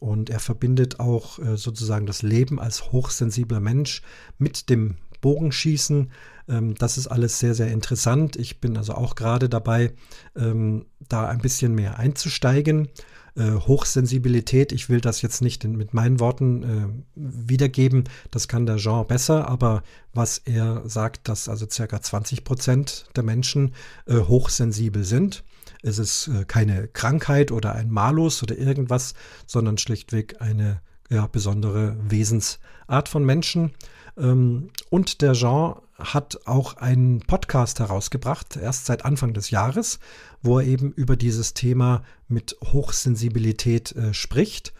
[0.00, 4.02] Und er verbindet auch äh, sozusagen das Leben als hochsensibler Mensch
[4.38, 6.10] mit dem Bogenschießen.
[6.48, 8.36] Ähm, das ist alles sehr, sehr interessant.
[8.36, 9.92] Ich bin also auch gerade dabei,
[10.36, 12.88] ähm, da ein bisschen mehr einzusteigen.
[13.36, 18.64] Äh, Hochsensibilität, ich will das jetzt nicht in, mit meinen Worten äh, wiedergeben, das kann
[18.64, 19.82] der Jean besser, aber
[20.14, 23.74] was er sagt, dass also circa 20 Prozent der Menschen
[24.06, 25.44] äh, hochsensibel sind.
[25.82, 29.12] Es ist äh, keine Krankheit oder ein Malus oder irgendwas,
[29.46, 33.72] sondern schlichtweg eine ja, besondere Wesensart von Menschen.
[34.16, 39.98] Ähm, und der Jean hat auch einen Podcast herausgebracht, erst seit Anfang des Jahres,
[40.42, 44.74] wo er eben über dieses Thema mit Hochsensibilität äh, spricht.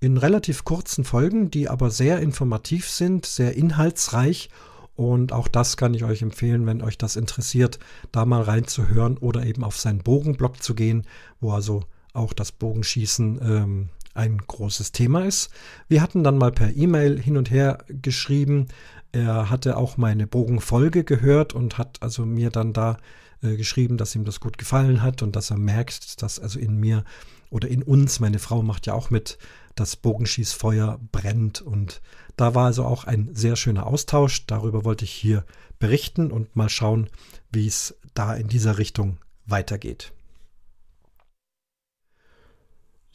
[0.00, 4.50] In relativ kurzen Folgen, die aber sehr informativ sind, sehr inhaltsreich.
[4.94, 7.78] Und auch das kann ich euch empfehlen, wenn euch das interessiert,
[8.12, 11.06] da mal reinzuhören oder eben auf seinen Bogenblog zu gehen,
[11.40, 15.50] wo also auch das Bogenschießen ähm, ein großes Thema ist.
[15.88, 18.66] Wir hatten dann mal per E-Mail hin und her geschrieben.
[19.12, 22.98] Er hatte auch meine Bogenfolge gehört und hat also mir dann da
[23.42, 26.76] äh, geschrieben, dass ihm das gut gefallen hat und dass er merkt, dass also in
[26.76, 27.04] mir
[27.50, 29.38] oder in uns, meine Frau macht ja auch mit,
[29.74, 31.60] das Bogenschießfeuer brennt.
[31.60, 32.00] Und
[32.36, 34.46] da war also auch ein sehr schöner Austausch.
[34.46, 35.44] Darüber wollte ich hier
[35.78, 37.08] berichten und mal schauen,
[37.52, 40.12] wie es da in dieser Richtung weitergeht.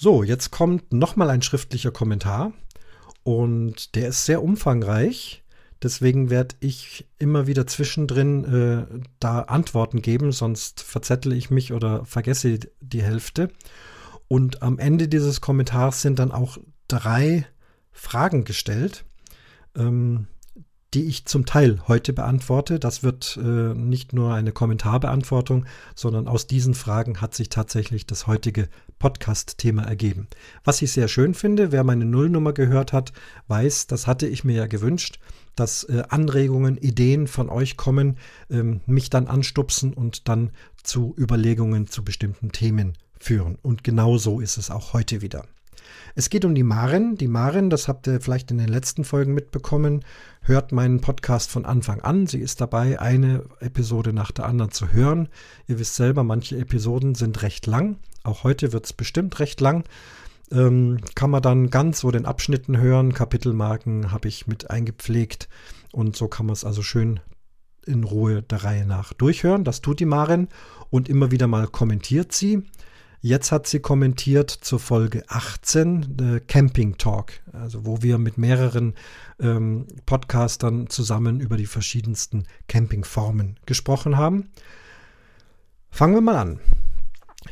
[0.03, 2.53] So, jetzt kommt nochmal ein schriftlicher Kommentar
[3.21, 5.43] und der ist sehr umfangreich.
[5.83, 12.03] Deswegen werde ich immer wieder zwischendrin äh, da Antworten geben, sonst verzettle ich mich oder
[12.03, 13.51] vergesse die Hälfte.
[14.27, 17.45] Und am Ende dieses Kommentars sind dann auch drei
[17.91, 19.05] Fragen gestellt.
[19.75, 20.25] Ähm,
[20.93, 22.79] die ich zum Teil heute beantworte.
[22.79, 28.27] Das wird äh, nicht nur eine Kommentarbeantwortung, sondern aus diesen Fragen hat sich tatsächlich das
[28.27, 28.67] heutige
[28.99, 30.27] Podcast-Thema ergeben.
[30.63, 33.13] Was ich sehr schön finde, wer meine Nullnummer gehört hat,
[33.47, 35.19] weiß, das hatte ich mir ja gewünscht,
[35.55, 38.17] dass äh, Anregungen, Ideen von euch kommen,
[38.49, 40.51] ähm, mich dann anstupsen und dann
[40.83, 43.57] zu Überlegungen zu bestimmten Themen führen.
[43.61, 45.45] Und genau so ist es auch heute wieder.
[46.15, 47.17] Es geht um die Maren.
[47.17, 50.03] Die Maren, das habt ihr vielleicht in den letzten Folgen mitbekommen,
[50.41, 52.27] hört meinen Podcast von Anfang an.
[52.27, 55.29] Sie ist dabei, eine Episode nach der anderen zu hören.
[55.67, 57.97] Ihr wisst selber, manche Episoden sind recht lang.
[58.23, 59.83] Auch heute wird es bestimmt recht lang.
[60.51, 63.13] Ähm, kann man dann ganz so den Abschnitten hören.
[63.13, 65.47] Kapitelmarken habe ich mit eingepflegt.
[65.91, 67.19] Und so kann man es also schön
[67.85, 69.63] in Ruhe der Reihe nach durchhören.
[69.63, 70.49] Das tut die Maren
[70.89, 72.63] und immer wieder mal kommentiert sie.
[73.23, 78.95] Jetzt hat sie kommentiert zur Folge 18, äh, Camping Talk, also wo wir mit mehreren
[79.39, 84.49] ähm, Podcastern zusammen über die verschiedensten Campingformen gesprochen haben.
[85.91, 86.59] Fangen wir mal an.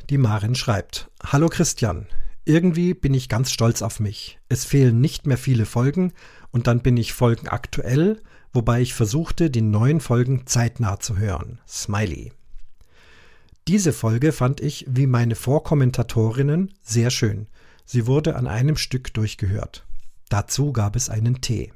[0.09, 2.07] Die Marin schreibt: Hallo Christian,
[2.45, 4.39] irgendwie bin ich ganz stolz auf mich.
[4.49, 6.13] Es fehlen nicht mehr viele Folgen
[6.49, 11.59] und dann bin ich folgenaktuell, wobei ich versuchte, die neuen Folgen zeitnah zu hören.
[11.67, 12.31] Smiley.
[13.69, 17.45] Diese Folge fand ich, wie meine Vorkommentatorinnen, sehr schön.
[17.85, 19.85] Sie wurde an einem Stück durchgehört.
[20.27, 21.71] Dazu gab es einen Tee.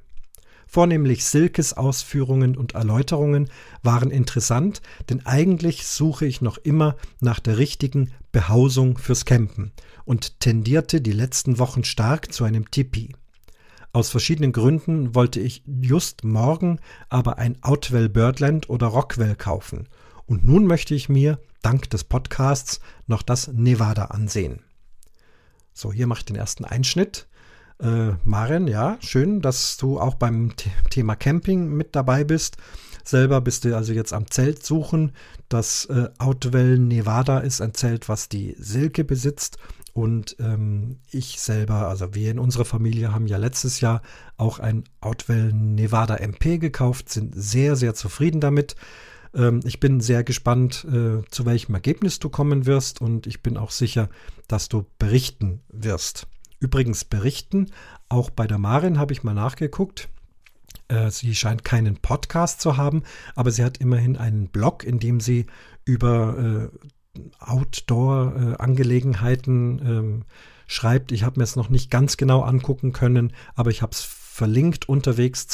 [0.65, 3.47] Vornehmlich Silkes Ausführungen und Erläuterungen
[3.83, 9.71] waren interessant, denn eigentlich suche ich noch immer nach der richtigen Behausung fürs Campen
[10.03, 13.13] und tendierte die letzten Wochen stark zu einem Tipi.
[13.91, 16.79] Aus verschiedenen Gründen wollte ich just morgen
[17.09, 19.87] aber ein Outwell Birdland oder Rockwell kaufen
[20.25, 24.61] und nun möchte ich mir, dank des Podcasts, noch das Nevada ansehen.
[25.73, 27.27] So, hier mache ich den ersten Einschnitt.
[27.79, 30.53] Äh, Maren, ja, schön, dass du auch beim
[30.91, 32.57] Thema Camping mit dabei bist.
[33.03, 35.11] Selber bist du also jetzt am Zelt suchen.
[35.49, 39.57] Das äh, Outwell Nevada ist ein Zelt, was die Silke besitzt.
[39.93, 44.01] Und ähm, ich selber, also wir in unserer Familie haben ja letztes Jahr
[44.37, 48.75] auch ein Outwell Nevada MP gekauft, sind sehr, sehr zufrieden damit.
[49.33, 53.57] Ähm, ich bin sehr gespannt, äh, zu welchem Ergebnis du kommen wirst und ich bin
[53.57, 54.09] auch sicher,
[54.47, 56.27] dass du berichten wirst.
[56.59, 57.71] Übrigens berichten,
[58.09, 60.09] auch bei der Marin habe ich mal nachgeguckt.
[60.87, 63.03] Äh, sie scheint keinen Podcast zu haben,
[63.35, 65.45] aber sie hat immerhin einen Blog, in dem sie
[65.85, 66.69] über äh,
[67.39, 70.23] Outdoor-Angelegenheiten ähm,
[70.67, 71.11] schreibt.
[71.11, 74.89] Ich habe mir es noch nicht ganz genau angucken können, aber ich habe es verlinkt
[74.89, 75.47] unterwegs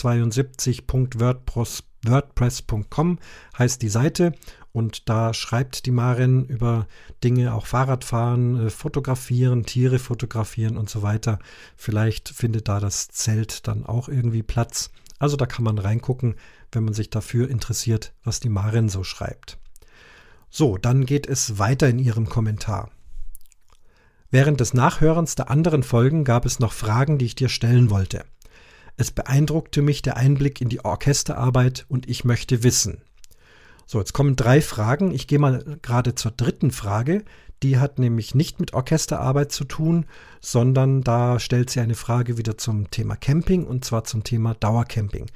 [2.05, 3.19] 72.wordpress.com
[3.57, 4.33] heißt die Seite
[4.71, 6.87] und da schreibt die Marin über
[7.23, 11.39] Dinge, auch Fahrradfahren, äh, fotografieren, Tiere fotografieren und so weiter.
[11.75, 14.91] Vielleicht findet da das Zelt dann auch irgendwie Platz.
[15.17, 16.35] Also da kann man reingucken,
[16.71, 19.57] wenn man sich dafür interessiert, was die Marin so schreibt.
[20.49, 22.89] So, dann geht es weiter in ihrem Kommentar.
[24.31, 28.23] Während des Nachhörens der anderen Folgen gab es noch Fragen, die ich dir stellen wollte.
[28.99, 33.01] Es beeindruckte mich der Einblick in die Orchesterarbeit und ich möchte wissen.
[33.85, 35.13] So, jetzt kommen drei Fragen.
[35.13, 37.23] Ich gehe mal gerade zur dritten Frage.
[37.63, 40.05] Die hat nämlich nicht mit Orchesterarbeit zu tun,
[40.41, 45.27] sondern da stellt sie eine Frage wieder zum Thema Camping und zwar zum Thema Dauercamping.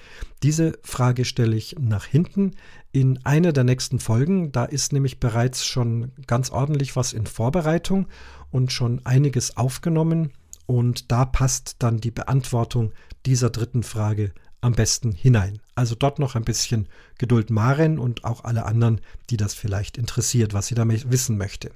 [0.44, 2.58] Diese Frage stelle ich nach hinten
[2.92, 4.52] in einer der nächsten Folgen.
[4.52, 8.10] Da ist nämlich bereits schon ganz ordentlich was in Vorbereitung
[8.52, 10.34] und schon einiges aufgenommen.
[10.66, 12.94] Und da passt dann die Beantwortung
[13.26, 15.62] dieser dritten Frage am besten hinein.
[15.76, 20.54] Also dort noch ein bisschen Geduld Maren und auch alle anderen, die das vielleicht interessiert,
[20.54, 21.72] was sie damit wissen möchte.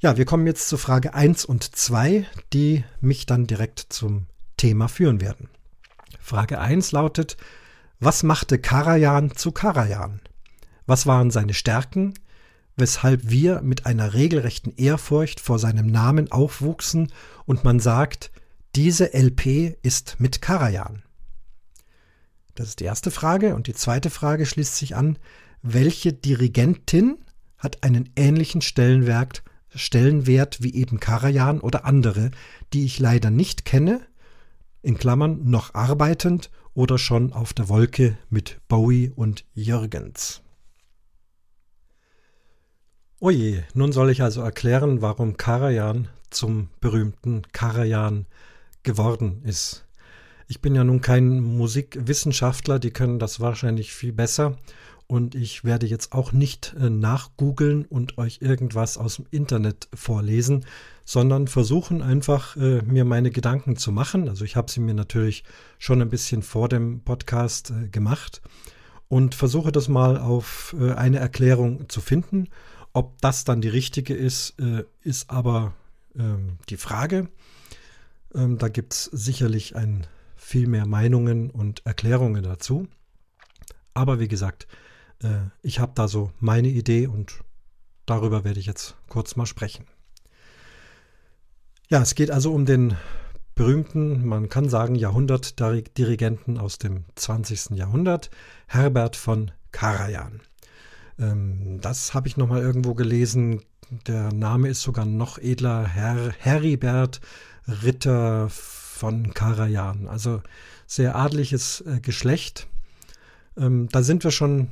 [0.00, 4.88] Ja, wir kommen jetzt zu Frage 1 und 2, die mich dann direkt zum Thema
[4.88, 5.48] führen werden.
[6.20, 7.36] Frage 1 lautet,
[7.98, 10.20] was machte Karajan zu Karajan?
[10.86, 12.14] Was waren seine Stärken?
[12.76, 17.12] Weshalb wir mit einer regelrechten Ehrfurcht vor seinem Namen aufwuchsen
[17.46, 18.30] und man sagt,
[18.74, 21.02] diese LP ist mit Karajan.
[22.54, 23.54] Das ist die erste Frage.
[23.54, 25.18] Und die zweite Frage schließt sich an,
[25.62, 27.18] welche Dirigentin
[27.58, 29.42] hat einen ähnlichen Stellenwert,
[29.74, 32.30] Stellenwert wie eben Karajan oder andere,
[32.72, 34.00] die ich leider nicht kenne,
[34.82, 40.42] in Klammern noch arbeitend oder schon auf der Wolke mit Bowie und Jürgens.
[43.18, 48.26] Oje, nun soll ich also erklären, warum Karajan zum berühmten Karajan
[48.82, 49.86] geworden ist.
[50.48, 54.58] Ich bin ja nun kein Musikwissenschaftler, die können das wahrscheinlich viel besser.
[55.06, 60.66] Und ich werde jetzt auch nicht äh, nachgoogeln und euch irgendwas aus dem Internet vorlesen,
[61.06, 64.28] sondern versuchen einfach, äh, mir meine Gedanken zu machen.
[64.28, 65.42] Also ich habe sie mir natürlich
[65.78, 68.42] schon ein bisschen vor dem Podcast äh, gemacht
[69.08, 72.48] und versuche das mal auf eine Erklärung zu finden.
[72.96, 75.74] Ob das dann die richtige ist, äh, ist aber
[76.18, 77.28] ähm, die Frage.
[78.34, 82.88] Ähm, da gibt es sicherlich ein viel mehr Meinungen und Erklärungen dazu.
[83.92, 84.66] Aber wie gesagt,
[85.22, 87.40] äh, ich habe da so meine Idee und
[88.06, 89.84] darüber werde ich jetzt kurz mal sprechen.
[91.90, 92.96] Ja, es geht also um den
[93.54, 97.76] berühmten, man kann sagen, Jahrhundertdirigenten aus dem 20.
[97.76, 98.30] Jahrhundert,
[98.66, 100.40] Herbert von Karajan.
[101.18, 103.62] Ähm, das habe ich nochmal irgendwo gelesen.
[104.06, 107.20] Der Name ist sogar noch edler, Herr Heribert
[107.68, 110.08] Ritter von Karajan.
[110.08, 110.42] Also
[110.86, 112.66] sehr adliges äh, Geschlecht.
[113.56, 114.68] Ähm, da sind wir schon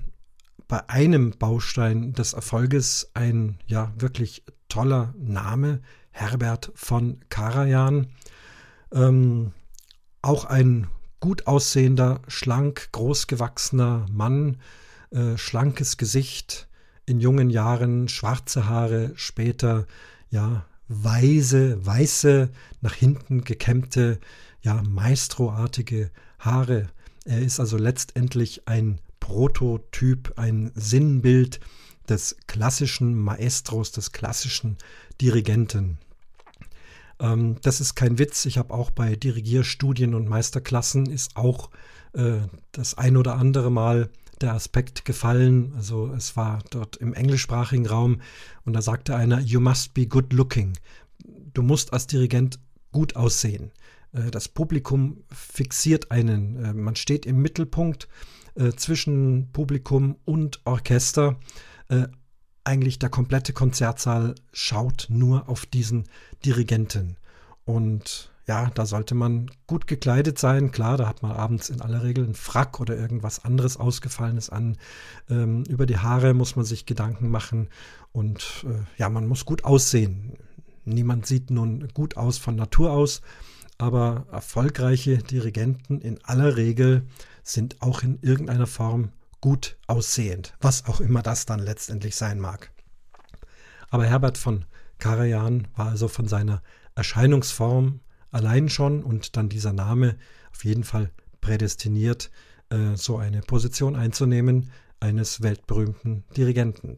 [0.68, 5.80] bei einem Baustein des Erfolges, ein ja wirklich toller Name,
[6.11, 8.09] Herbert von Karajan.
[8.92, 9.52] Ähm,
[10.22, 10.87] auch ein
[11.20, 14.59] gut aussehender, schlank, großgewachsener Mann,
[15.14, 16.68] äh, schlankes Gesicht,
[17.07, 19.87] in jungen Jahren schwarze Haare, später
[20.31, 22.50] ja weise, weiße,
[22.81, 24.18] nach hinten gekämmte,
[24.62, 26.88] ja, maestroartige Haare.
[27.24, 31.61] Er ist also letztendlich ein Prototyp, ein Sinnbild
[32.09, 34.77] des klassischen Maestros, des klassischen
[35.20, 35.98] Dirigenten.
[37.18, 38.44] Ähm, das ist kein Witz.
[38.44, 41.70] Ich habe auch bei Dirigierstudien und Meisterklassen ist auch
[42.12, 42.40] äh,
[42.72, 45.73] das ein oder andere Mal der Aspekt gefallen.
[45.77, 48.20] Also es war dort im englischsprachigen Raum
[48.64, 50.73] und da sagte einer, you must be good looking.
[51.53, 52.59] Du musst als Dirigent
[52.92, 53.73] gut aussehen.
[54.14, 56.57] Äh, das Publikum fixiert einen.
[56.64, 58.09] Äh, man steht im Mittelpunkt
[58.55, 61.38] äh, zwischen Publikum und Orchester.
[62.64, 66.05] Eigentlich der komplette Konzertsaal schaut nur auf diesen
[66.47, 67.18] Dirigenten.
[67.66, 70.70] Und ja, da sollte man gut gekleidet sein.
[70.70, 74.76] Klar, da hat man abends in aller Regel einen Frack oder irgendwas anderes Ausgefallenes an.
[75.30, 77.68] Ähm, über die Haare muss man sich Gedanken machen
[78.12, 80.35] und äh, ja, man muss gut aussehen.
[80.85, 83.22] Niemand sieht nun gut aus von Natur aus,
[83.78, 87.07] aber erfolgreiche Dirigenten in aller Regel
[87.42, 92.70] sind auch in irgendeiner Form gut aussehend, was auch immer das dann letztendlich sein mag.
[93.88, 94.66] Aber Herbert von
[94.98, 96.62] Karajan war also von seiner
[96.94, 98.00] Erscheinungsform
[98.35, 100.16] allein schon und dann dieser Name
[100.53, 102.31] auf jeden Fall prädestiniert,
[102.70, 104.70] äh, so eine Position einzunehmen
[105.01, 106.97] eines weltberühmten Dirigenten.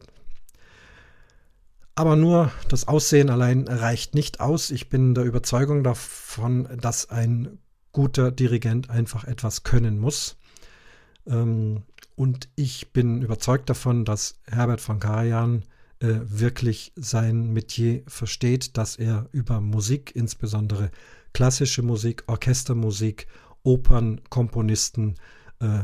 [1.95, 4.69] Aber nur das Aussehen allein reicht nicht aus.
[4.69, 7.57] Ich bin der Überzeugung davon, dass ein
[7.91, 10.37] guter Dirigent einfach etwas können muss.
[11.25, 11.83] Ähm,
[12.15, 15.63] und ich bin überzeugt davon, dass Herbert von Karajan
[15.99, 20.91] äh, wirklich sein Metier versteht, dass er über Musik, insbesondere
[21.33, 23.27] klassische Musik, Orchestermusik,
[23.63, 25.15] Opernkomponisten,
[25.59, 25.79] äh,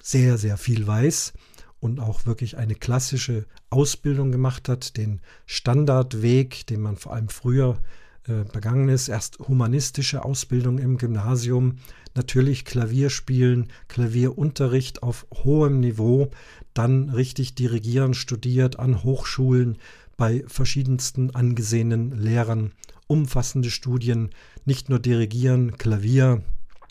[0.00, 1.32] sehr, sehr viel weiß
[1.80, 7.80] und auch wirklich eine klassische Ausbildung gemacht hat, den Standardweg, den man vor allem früher
[8.28, 11.78] äh, begangen ist, erst humanistische Ausbildung im Gymnasium,
[12.14, 16.30] natürlich Klavierspielen, Klavierunterricht auf hohem Niveau,
[16.72, 19.78] dann richtig dirigieren studiert an Hochschulen
[20.16, 22.70] bei verschiedensten angesehenen Lehrern,
[23.08, 24.30] umfassende Studien,
[24.64, 26.42] nicht nur dirigieren, Klavier,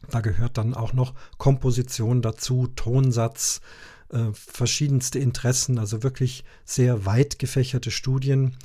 [0.10, 3.62] da gehört dann auch noch Komposition dazu, Tonsatz,
[4.10, 8.58] äh, verschiedenste Interessen, also wirklich sehr weit gefächerte Studien.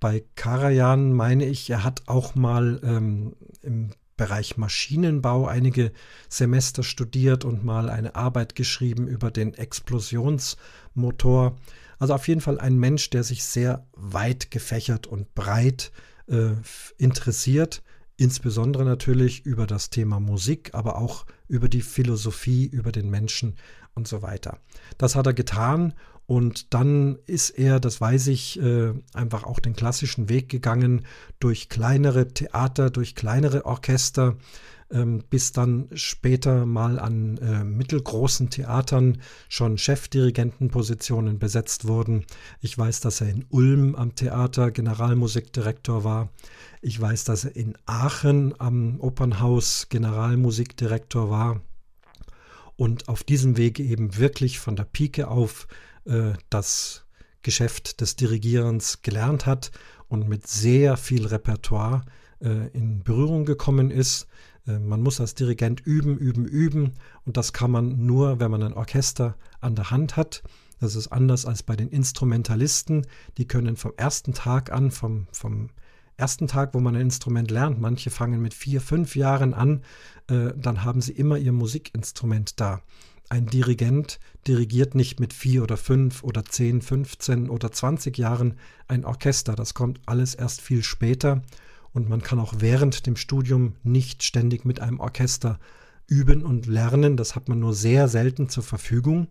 [0.00, 5.92] Bei Karajan meine ich, er hat auch mal ähm, im Bereich Maschinenbau einige
[6.28, 11.56] Semester studiert und mal eine Arbeit geschrieben über den Explosionsmotor.
[11.98, 15.92] Also auf jeden Fall ein Mensch, der sich sehr weit gefächert und breit
[16.28, 16.50] äh,
[16.98, 17.82] interessiert,
[18.22, 23.56] insbesondere natürlich über das Thema Musik, aber auch über die Philosophie, über den Menschen
[23.94, 24.58] und so weiter.
[24.96, 25.94] Das hat er getan
[26.26, 31.04] und dann ist er, das weiß ich, äh, einfach auch den klassischen Weg gegangen
[31.40, 34.36] durch kleinere Theater, durch kleinere Orchester,
[34.92, 42.24] ähm, bis dann später mal an äh, mittelgroßen Theatern schon Chefdirigentenpositionen besetzt wurden.
[42.60, 46.28] Ich weiß, dass er in Ulm am Theater Generalmusikdirektor war.
[46.84, 51.60] Ich weiß, dass er in Aachen am Opernhaus Generalmusikdirektor war
[52.74, 55.68] und auf diesem Wege eben wirklich von der Pike auf
[56.06, 57.06] äh, das
[57.42, 59.70] Geschäft des Dirigierens gelernt hat
[60.08, 62.02] und mit sehr viel Repertoire
[62.40, 64.26] äh, in Berührung gekommen ist.
[64.66, 68.64] Äh, man muss als Dirigent üben, üben, üben und das kann man nur, wenn man
[68.64, 70.42] ein Orchester an der Hand hat.
[70.80, 73.06] Das ist anders als bei den Instrumentalisten.
[73.38, 75.70] Die können vom ersten Tag an, vom, vom
[76.16, 79.82] ersten Tag, wo man ein Instrument lernt, manche fangen mit vier, fünf Jahren an,
[80.28, 82.82] äh, dann haben sie immer ihr Musikinstrument da.
[83.28, 89.04] Ein Dirigent dirigiert nicht mit vier oder fünf oder zehn, 15 oder 20 Jahren ein
[89.06, 89.54] Orchester.
[89.54, 91.42] Das kommt alles erst viel später
[91.94, 95.58] und man kann auch während dem Studium nicht ständig mit einem Orchester
[96.06, 97.16] üben und lernen.
[97.16, 99.28] Das hat man nur sehr selten zur Verfügung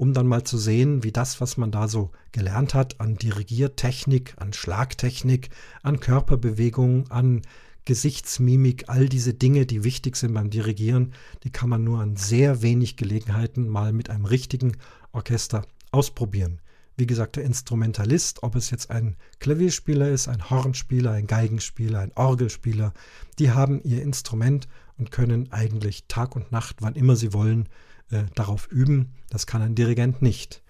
[0.00, 4.32] um dann mal zu sehen, wie das, was man da so gelernt hat an Dirigiertechnik,
[4.38, 5.50] an Schlagtechnik,
[5.82, 7.42] an Körperbewegung, an
[7.84, 11.12] Gesichtsmimik, all diese Dinge, die wichtig sind beim Dirigieren,
[11.44, 14.78] die kann man nur an sehr wenig Gelegenheiten mal mit einem richtigen
[15.12, 16.62] Orchester ausprobieren.
[16.96, 22.12] Wie gesagt, der Instrumentalist, ob es jetzt ein Klavierspieler ist, ein Hornspieler, ein Geigenspieler, ein
[22.14, 22.94] Orgelspieler,
[23.38, 27.68] die haben ihr Instrument und können eigentlich Tag und Nacht, wann immer sie wollen,
[28.10, 29.14] äh, darauf üben.
[29.28, 30.62] Das kann ein Dirigent nicht.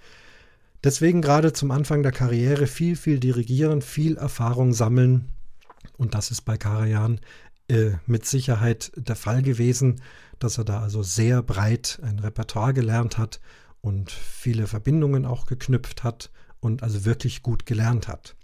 [0.82, 5.28] Deswegen gerade zum Anfang der Karriere viel, viel dirigieren, viel Erfahrung sammeln.
[5.98, 7.20] Und das ist bei Karajan
[7.68, 10.00] äh, mit Sicherheit der Fall gewesen,
[10.38, 13.40] dass er da also sehr breit ein Repertoire gelernt hat
[13.82, 18.36] und viele Verbindungen auch geknüpft hat und also wirklich gut gelernt hat.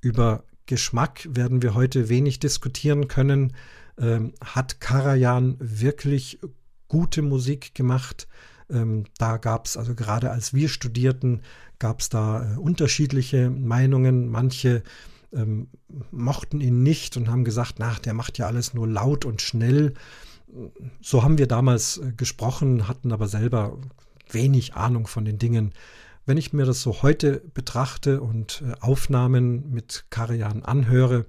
[0.00, 3.54] Über Geschmack werden wir heute wenig diskutieren können.
[3.98, 6.38] Ähm, hat Karajan wirklich
[6.88, 8.28] gute Musik gemacht.
[8.70, 11.42] Ähm, da gab es, also gerade als wir studierten,
[11.78, 14.28] gab es da äh, unterschiedliche Meinungen.
[14.28, 14.82] Manche
[15.32, 15.68] ähm,
[16.10, 19.94] mochten ihn nicht und haben gesagt, na, der macht ja alles nur laut und schnell.
[21.00, 23.78] So haben wir damals äh, gesprochen, hatten aber selber
[24.30, 25.72] wenig Ahnung von den Dingen.
[26.26, 31.26] Wenn ich mir das so heute betrachte und äh, Aufnahmen mit Karajan anhöre,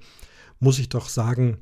[0.59, 1.59] muss ich doch sagen,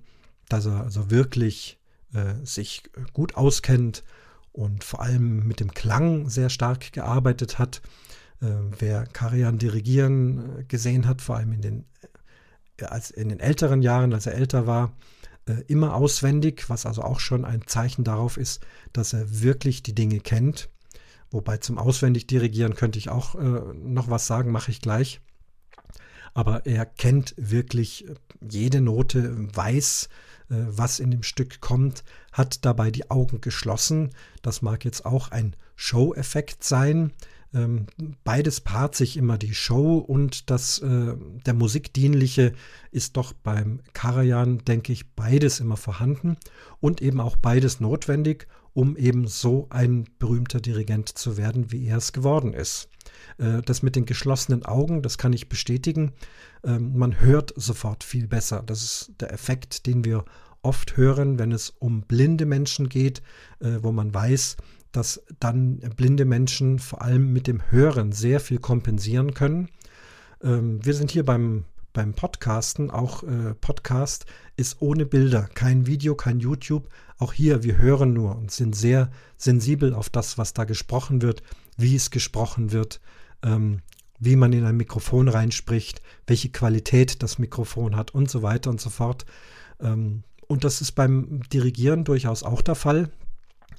[0.50, 1.77] dass er also wirklich
[2.18, 4.04] äh, sich gut auskennt
[4.52, 7.82] und vor allem mit dem Klang sehr stark gearbeitet hat.
[8.42, 8.48] Äh,
[8.80, 11.86] wer Karajan dirigieren äh, gesehen hat, vor allem in den,
[12.80, 14.94] äh, als in den älteren Jahren, als er älter war,
[15.48, 19.96] äh, immer auswendig, was also auch schon ein Zeichen darauf ist, dass er wirklich die
[19.96, 20.70] Dinge kennt.
[21.30, 25.22] Wobei zum auswendig dirigieren könnte ich auch äh, noch was sagen, mache ich gleich.
[26.38, 28.06] Aber er kennt wirklich
[28.48, 30.08] jede Note, weiß,
[30.50, 34.12] äh, was in dem Stück kommt, hat dabei die Augen geschlossen.
[34.44, 37.10] Das mag jetzt auch ein Show-Effekt sein.
[37.10, 37.86] Äh, Ähm,
[38.24, 41.16] beides paart sich immer die Show und das äh,
[41.46, 42.54] der Musikdienliche
[42.92, 46.38] ist doch beim Karajan, denke ich, beides immer vorhanden
[46.82, 51.98] und eben auch beides notwendig, um eben so ein berühmter Dirigent zu werden, wie er
[51.98, 52.90] es geworden ist.
[53.38, 56.14] Äh, das mit den geschlossenen Augen, das kann ich bestätigen.
[56.64, 58.64] Ähm, man hört sofort viel besser.
[58.66, 60.26] Das ist der Effekt, den wir
[60.62, 63.22] oft hören, wenn es um blinde Menschen geht,
[63.60, 64.58] äh, wo man weiß,
[64.92, 69.70] dass dann blinde Menschen vor allem mit dem Hören sehr viel kompensieren können.
[70.42, 76.16] Ähm, wir sind hier beim, beim Podcasten, auch äh, Podcast ist ohne Bilder, kein Video,
[76.16, 76.90] kein YouTube.
[77.18, 81.44] Auch hier, wir hören nur und sind sehr sensibel auf das, was da gesprochen wird,
[81.78, 83.00] wie es gesprochen wird,
[83.44, 83.80] ähm,
[84.20, 88.82] wie man in ein Mikrofon reinspricht, welche Qualität das Mikrofon hat und so weiter und
[88.82, 89.26] so fort.
[89.80, 93.10] Ähm, und das ist beim Dirigieren durchaus auch der Fall.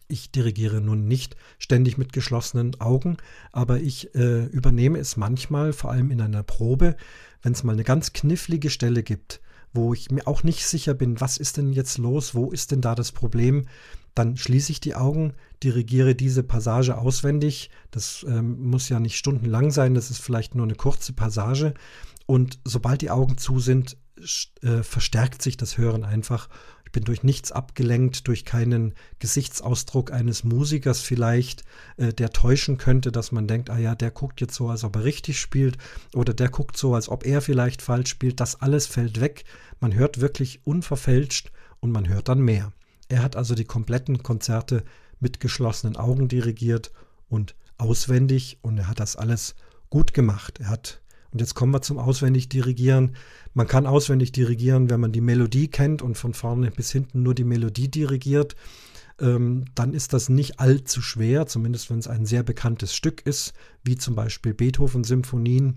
[0.06, 3.18] Ich dirigiere nun nicht ständig mit geschlossenen Augen,
[3.52, 6.96] aber ich äh, übernehme es manchmal, vor allem in einer Probe,
[7.42, 9.40] wenn es mal eine ganz knifflige Stelle gibt,
[9.74, 12.80] wo ich mir auch nicht sicher bin, was ist denn jetzt los, wo ist denn
[12.80, 13.66] da das Problem,
[14.18, 17.70] dann schließe ich die Augen, dirigiere diese Passage auswendig.
[17.90, 21.74] Das ähm, muss ja nicht stundenlang sein, das ist vielleicht nur eine kurze Passage.
[22.26, 23.96] Und sobald die Augen zu sind,
[24.62, 26.48] äh, verstärkt sich das Hören einfach.
[26.84, 31.64] Ich bin durch nichts abgelenkt, durch keinen Gesichtsausdruck eines Musikers vielleicht,
[31.96, 34.96] äh, der täuschen könnte, dass man denkt, ah ja, der guckt jetzt so, als ob
[34.96, 35.78] er richtig spielt,
[36.14, 38.40] oder der guckt so, als ob er vielleicht falsch spielt.
[38.40, 39.44] Das alles fällt weg.
[39.80, 42.72] Man hört wirklich unverfälscht und man hört dann mehr.
[43.08, 44.84] Er hat also die kompletten Konzerte
[45.20, 46.92] mit geschlossenen Augen dirigiert
[47.28, 49.54] und auswendig und er hat das alles
[49.90, 50.58] gut gemacht.
[50.60, 51.00] Er hat,
[51.32, 53.16] und jetzt kommen wir zum auswendig dirigieren.
[53.54, 57.34] Man kann auswendig dirigieren, wenn man die Melodie kennt und von vorne bis hinten nur
[57.34, 58.56] die Melodie dirigiert.
[59.20, 63.52] Ähm, dann ist das nicht allzu schwer, zumindest wenn es ein sehr bekanntes Stück ist,
[63.82, 65.76] wie zum Beispiel Beethoven-Symphonien,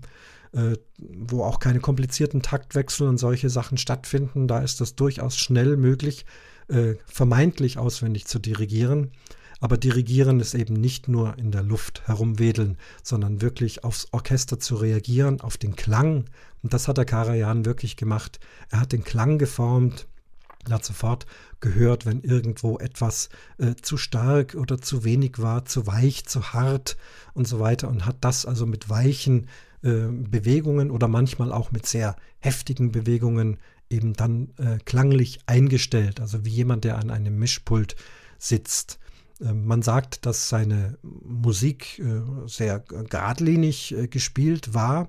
[0.52, 4.48] äh, wo auch keine komplizierten Taktwechsel und solche Sachen stattfinden.
[4.48, 6.26] Da ist das durchaus schnell möglich,
[6.68, 9.12] äh, vermeintlich auswendig zu dirigieren.
[9.60, 14.74] Aber dirigieren ist eben nicht nur in der Luft herumwedeln, sondern wirklich aufs Orchester zu
[14.74, 16.24] reagieren, auf den Klang.
[16.62, 18.40] Und das hat der Karajan wirklich gemacht.
[18.70, 20.08] Er hat den Klang geformt.
[20.68, 21.26] Er hat sofort
[21.60, 23.28] gehört, wenn irgendwo etwas
[23.58, 26.96] äh, zu stark oder zu wenig war, zu weich, zu hart
[27.32, 29.48] und so weiter und hat das also mit weichen
[29.82, 33.58] äh, Bewegungen oder manchmal auch mit sehr heftigen Bewegungen
[33.90, 37.96] eben dann äh, klanglich eingestellt, also wie jemand, der an einem Mischpult
[38.38, 38.98] sitzt.
[39.40, 45.08] Äh, man sagt, dass seine Musik äh, sehr geradlinig äh, gespielt war.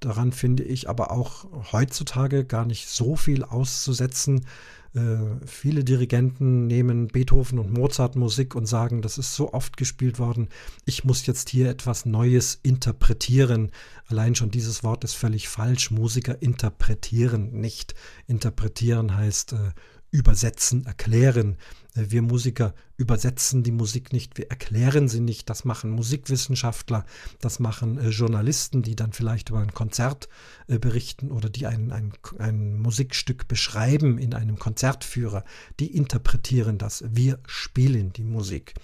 [0.00, 4.46] Daran finde ich aber auch heutzutage gar nicht so viel auszusetzen.
[4.94, 10.20] Äh, viele Dirigenten nehmen Beethoven und Mozart Musik und sagen, das ist so oft gespielt
[10.20, 10.48] worden,
[10.84, 13.72] ich muss jetzt hier etwas Neues interpretieren.
[14.06, 15.90] Allein schon dieses Wort ist völlig falsch.
[15.90, 17.94] Musiker interpretieren nicht.
[18.28, 19.72] Interpretieren heißt äh,
[20.12, 21.56] übersetzen, erklären.
[21.94, 25.50] Äh, wir Musiker übersetzen die Musik nicht, wir erklären sie nicht.
[25.50, 27.04] Das machen Musikwissenschaftler,
[27.40, 30.28] das machen äh, Journalisten, die dann vielleicht über ein Konzert
[30.66, 35.44] äh, berichten oder die ein, ein, ein Musikstück beschreiben in einem Konzertführer.
[35.80, 37.04] Die interpretieren das.
[37.08, 38.74] Wir spielen die Musik.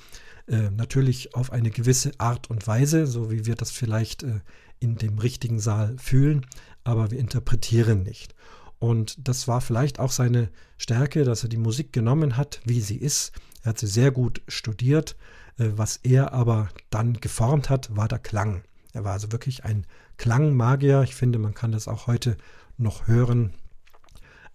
[0.47, 4.41] Äh, natürlich auf eine gewisse Art und Weise, so wie wir das vielleicht äh,
[4.81, 6.47] in dem richtigen Saal fühlen,
[6.83, 8.35] aber wir interpretieren nicht.
[8.81, 12.97] Und das war vielleicht auch seine Stärke, dass er die Musik genommen hat, wie sie
[12.97, 13.33] ist.
[13.63, 15.17] Er hat sie sehr gut studiert.
[15.59, 18.65] Äh, was er aber dann geformt hat, war der Klang.
[18.93, 21.03] Er war also wirklich ein Klangmagier.
[21.03, 22.37] Ich finde, man kann das auch heute
[22.79, 23.53] noch hören.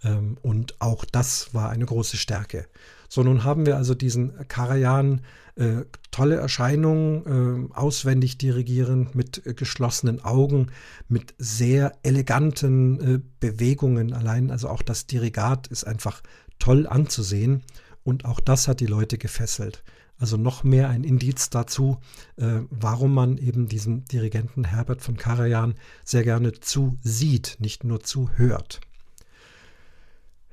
[0.03, 2.67] Ähm, und auch das war eine große Stärke.
[3.09, 5.21] So, nun haben wir also diesen Karajan,
[5.55, 10.67] äh, tolle Erscheinung, äh, auswendig dirigierend, mit äh, geschlossenen Augen,
[11.07, 14.13] mit sehr eleganten äh, Bewegungen.
[14.13, 16.21] Allein, also auch das Dirigat ist einfach
[16.59, 17.63] toll anzusehen.
[18.03, 19.83] Und auch das hat die Leute gefesselt.
[20.17, 21.97] Also noch mehr ein Indiz dazu,
[22.37, 25.75] äh, warum man eben diesen Dirigenten Herbert von Karajan
[26.05, 28.79] sehr gerne zusieht, nicht nur zuhört.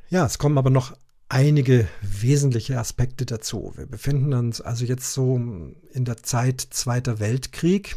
[0.09, 0.97] Ja, es kommen aber noch
[1.33, 3.73] einige wesentliche Aspekte dazu.
[3.77, 7.97] Wir befinden uns also jetzt so in der Zeit Zweiter Weltkrieg.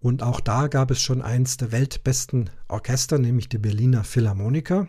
[0.00, 4.88] Und auch da gab es schon eins der weltbesten Orchester, nämlich die Berliner Philharmoniker.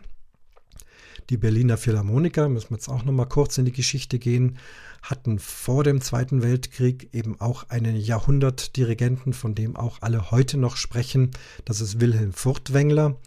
[1.29, 4.57] Die Berliner Philharmoniker, müssen wir jetzt auch noch mal kurz in die Geschichte gehen,
[5.01, 10.77] hatten vor dem Zweiten Weltkrieg eben auch einen Jahrhundertdirigenten, von dem auch alle heute noch
[10.77, 11.31] sprechen.
[11.65, 13.17] Das ist Wilhelm Furtwängler.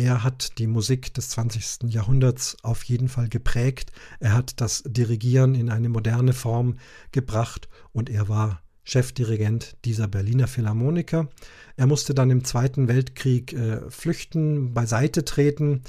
[0.00, 1.92] Er hat die Musik des 20.
[1.92, 3.92] Jahrhunderts auf jeden Fall geprägt.
[4.18, 6.78] Er hat das Dirigieren in eine moderne Form
[7.12, 11.28] gebracht und er war Chefdirigent dieser Berliner Philharmoniker.
[11.76, 15.82] Er musste dann im Zweiten Weltkrieg äh, flüchten, beiseite treten.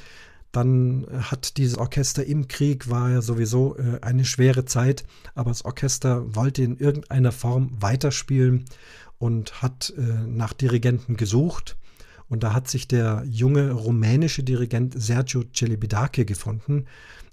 [0.52, 5.06] Dann hat dieses Orchester im Krieg, war ja sowieso äh, eine schwere Zeit,
[5.36, 8.66] aber das Orchester wollte in irgendeiner Form weiterspielen
[9.20, 11.78] und hat äh, nach Dirigenten gesucht.
[12.32, 16.86] Und da hat sich der junge rumänische Dirigent Sergio Celibidache gefunden,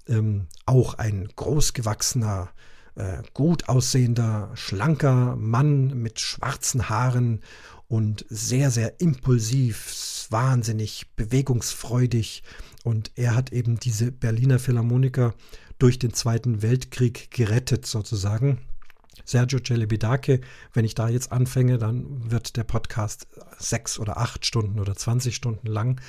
[0.09, 2.49] ähm, auch ein großgewachsener,
[2.95, 7.39] äh, gut aussehender, schlanker Mann mit schwarzen Haaren
[7.87, 12.43] und sehr, sehr impulsiv, wahnsinnig bewegungsfreudig.
[12.83, 15.33] Und er hat eben diese Berliner Philharmoniker
[15.77, 18.59] durch den Zweiten Weltkrieg gerettet, sozusagen.
[19.25, 20.41] Sergio Celibidache,
[20.73, 25.35] wenn ich da jetzt anfange, dann wird der Podcast sechs oder acht Stunden oder 20
[25.35, 26.01] Stunden lang.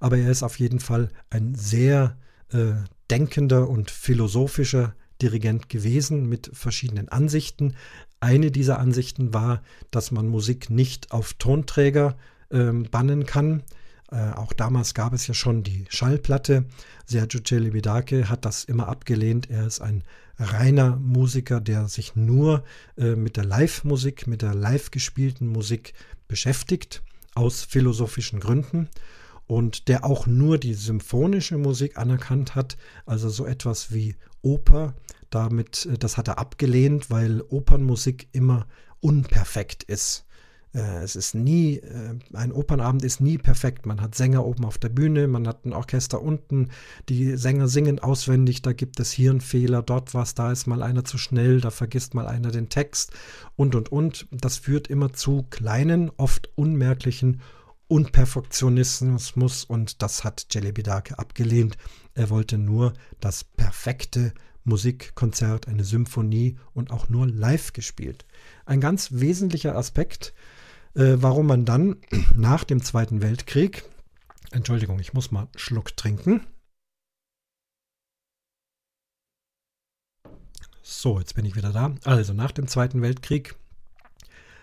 [0.00, 2.16] Aber er ist auf jeden Fall ein sehr
[2.52, 2.72] äh,
[3.10, 7.74] denkender und philosophischer Dirigent gewesen mit verschiedenen Ansichten.
[8.20, 12.16] Eine dieser Ansichten war, dass man Musik nicht auf Tonträger
[12.50, 13.62] äh, bannen kann.
[14.10, 16.66] Äh, auch damals gab es ja schon die Schallplatte.
[17.06, 19.50] Sergio Celibidache hat das immer abgelehnt.
[19.50, 20.04] Er ist ein
[20.38, 22.64] reiner Musiker, der sich nur
[22.96, 25.94] äh, mit der Live-Musik, mit der live gespielten Musik
[26.28, 27.02] beschäftigt,
[27.34, 28.88] aus philosophischen Gründen
[29.46, 32.76] und der auch nur die symphonische Musik anerkannt hat,
[33.06, 34.94] also so etwas wie Oper.
[35.30, 38.66] Damit, äh, das hat er abgelehnt, weil Opernmusik immer
[39.00, 40.24] unperfekt ist.
[40.74, 43.86] Äh, es ist nie, äh, ein Opernabend ist nie perfekt.
[43.86, 46.70] Man hat Sänger oben auf der Bühne, man hat ein Orchester unten,
[47.08, 50.82] die Sänger singen auswendig, da gibt es hier einen Fehler, dort was, da ist mal
[50.82, 53.12] einer zu schnell, da vergisst mal einer den Text
[53.56, 54.26] und und und.
[54.30, 57.40] Das führt immer zu kleinen, oft unmerklichen
[57.86, 61.76] Unperfektionismus und das hat Jelebidake abgelehnt.
[62.14, 64.32] Er wollte nur das perfekte
[64.64, 68.24] Musikkonzert, eine Symphonie und auch nur live gespielt.
[68.64, 70.32] Ein ganz wesentlicher Aspekt,
[70.94, 71.96] äh, warum man dann
[72.36, 73.84] nach dem Zweiten Weltkrieg,
[74.50, 76.46] Entschuldigung, ich muss mal einen Schluck trinken.
[80.82, 81.94] So, jetzt bin ich wieder da.
[82.04, 83.56] Also nach dem Zweiten Weltkrieg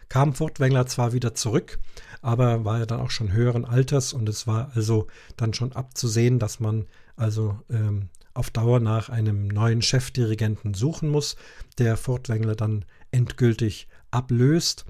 [0.08, 1.80] kam Furtwängler zwar wieder zurück,
[2.22, 5.08] aber war ja dann auch schon höheren Alters und es war also
[5.38, 11.38] dann schon abzusehen, dass man also ähm, auf Dauer nach einem neuen Chefdirigenten suchen muss,
[11.78, 14.86] der Furtwängler dann endgültig ablöst.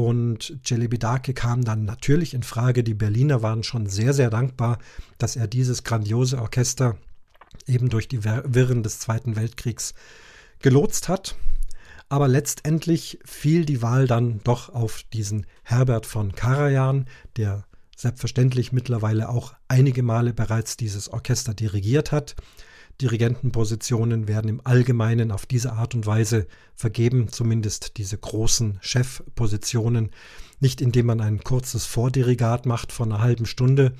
[0.00, 2.82] Und Celebidake kam dann natürlich in Frage.
[2.82, 4.78] Die Berliner waren schon sehr, sehr dankbar,
[5.18, 6.96] dass er dieses grandiose Orchester
[7.66, 9.92] eben durch die Wirren des Zweiten Weltkriegs
[10.60, 11.36] gelotst hat.
[12.08, 19.28] Aber letztendlich fiel die Wahl dann doch auf diesen Herbert von Karajan, der selbstverständlich mittlerweile
[19.28, 22.36] auch einige Male bereits dieses Orchester dirigiert hat.
[23.00, 30.10] Dirigentenpositionen werden im Allgemeinen auf diese Art und Weise vergeben, zumindest diese großen Chefpositionen,
[30.60, 33.94] nicht indem man ein kurzes Vordirigat macht von einer halben Stunde,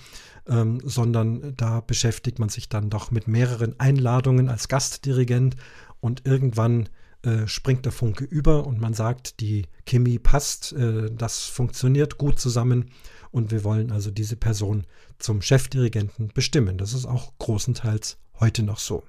[0.46, 5.56] ähm, sondern da beschäftigt man sich dann doch mit mehreren Einladungen als Gastdirigent
[6.00, 6.88] und irgendwann
[7.22, 12.38] äh, springt der Funke über und man sagt, die Chemie passt, äh, das funktioniert gut
[12.38, 12.90] zusammen
[13.30, 14.86] und wir wollen also diese Person
[15.18, 16.78] zum Chefdirigenten bestimmen.
[16.78, 19.04] Das ist auch großenteils heute noch so.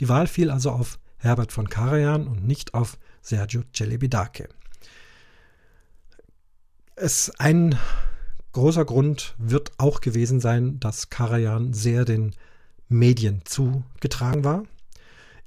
[0.00, 4.48] Die Wahl fiel also auf Herbert von Karajan und nicht auf Sergio Celibidache.
[6.96, 7.78] Es ein
[8.52, 12.34] großer Grund wird auch gewesen sein, dass Karajan sehr den
[12.88, 14.64] Medien zugetragen war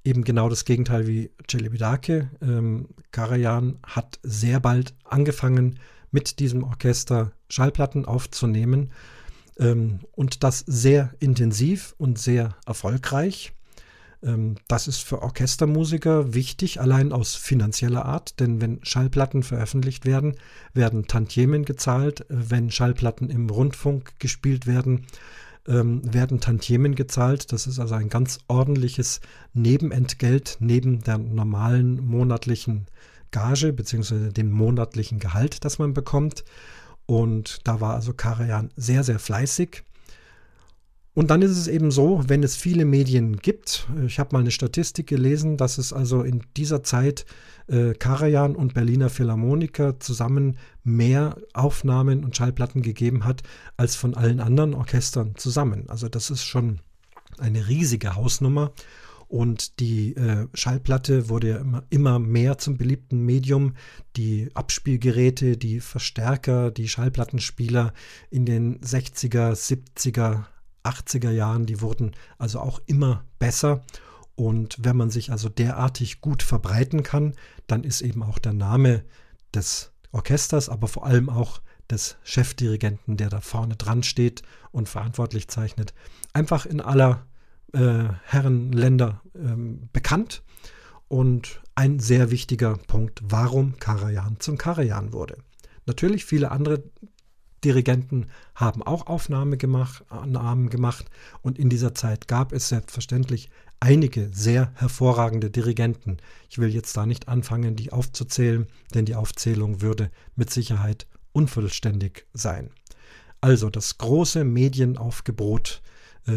[0.05, 2.29] eben genau das Gegenteil wie Celebidake.
[2.41, 5.79] Ähm, Karajan hat sehr bald angefangen,
[6.11, 8.91] mit diesem Orchester Schallplatten aufzunehmen
[9.59, 13.53] ähm, und das sehr intensiv und sehr erfolgreich.
[14.23, 20.35] Ähm, das ist für Orchestermusiker wichtig, allein aus finanzieller Art, denn wenn Schallplatten veröffentlicht werden,
[20.73, 25.05] werden Tantiemen gezahlt, wenn Schallplatten im Rundfunk gespielt werden,
[25.67, 27.51] ähm, werden Tantiemen gezahlt.
[27.51, 29.21] Das ist also ein ganz ordentliches
[29.53, 32.87] Nebenentgelt neben der normalen monatlichen
[33.31, 34.31] Gage bzw.
[34.31, 36.43] dem monatlichen Gehalt, das man bekommt.
[37.05, 39.83] Und da war also Karajan sehr, sehr fleißig.
[41.15, 44.51] Und dann ist es eben so, wenn es viele Medien gibt, ich habe mal eine
[44.51, 47.25] Statistik gelesen, dass es also in dieser Zeit
[47.67, 53.43] äh, Karajan und Berliner Philharmoniker zusammen mehr Aufnahmen und Schallplatten gegeben hat
[53.77, 55.85] als von allen anderen Orchestern zusammen.
[55.87, 56.81] Also das ist schon
[57.37, 58.73] eine riesige Hausnummer.
[59.27, 63.73] Und die äh, Schallplatte wurde ja immer, immer mehr zum beliebten Medium.
[64.15, 67.93] Die Abspielgeräte, die Verstärker, die Schallplattenspieler
[68.29, 70.45] in den 60er, 70er,
[70.83, 73.83] 80er Jahren, die wurden also auch immer besser.
[74.35, 77.33] Und wenn man sich also derartig gut verbreiten kann,
[77.67, 79.03] dann ist eben auch der Name
[79.53, 85.47] des Orchesters, aber vor allem auch des Chefdirigenten, der da vorne dran steht und verantwortlich
[85.47, 85.93] zeichnet,
[86.33, 87.25] einfach in aller
[87.75, 90.43] äh, Herrenländer ähm, bekannt.
[91.07, 95.37] Und ein sehr wichtiger Punkt, warum Karajan zum Karajan wurde.
[95.85, 96.83] Natürlich, viele andere
[97.63, 101.05] Dirigenten haben auch Aufnahmen gemacht, Namen gemacht
[101.41, 103.49] und in dieser Zeit gab es selbstverständlich
[103.79, 106.17] einige sehr hervorragende Dirigenten.
[106.49, 112.25] Ich will jetzt da nicht anfangen, die aufzuzählen, denn die Aufzählung würde mit Sicherheit unvollständig
[112.33, 112.71] sein.
[113.41, 115.81] Also das große Medienaufgebot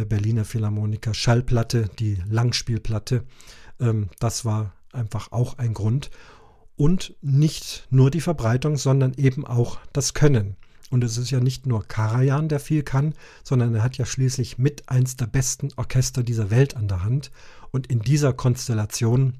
[0.04, 3.24] Berliner Philharmoniker Schallplatte, die Langspielplatte,
[3.80, 6.10] ähm, das war einfach auch ein Grund.
[6.76, 10.56] Und nicht nur die Verbreitung, sondern eben auch das Können.
[10.90, 14.58] Und es ist ja nicht nur Karajan, der viel kann, sondern er hat ja schließlich
[14.58, 17.30] mit eins der besten Orchester dieser Welt an der Hand.
[17.72, 19.34] Und in dieser Konstellation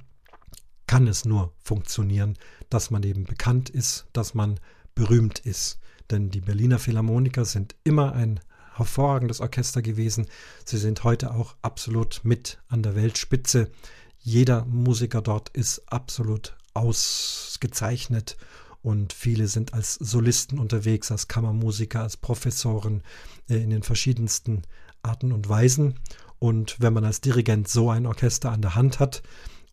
[0.87, 2.37] kann es nur funktionieren,
[2.71, 4.59] dass man eben bekannt ist, dass man
[4.95, 5.79] berühmt ist.
[6.11, 8.41] Denn die Berliner Philharmoniker sind immer ein
[8.79, 10.27] hervorragendes Orchester gewesen.
[10.65, 13.71] Sie sind heute auch absolut mit an der Weltspitze.
[14.19, 18.37] Jeder Musiker dort ist absolut ausgezeichnet
[18.83, 23.03] und viele sind als Solisten unterwegs, als Kammermusiker, als Professoren
[23.49, 24.63] äh, in den verschiedensten
[25.03, 25.99] Arten und Weisen.
[26.39, 29.23] Und wenn man als Dirigent so ein Orchester an der Hand hat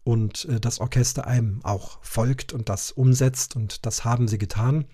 [0.04, 4.86] und äh, das Orchester einem auch folgt und das umsetzt, und das haben sie getan,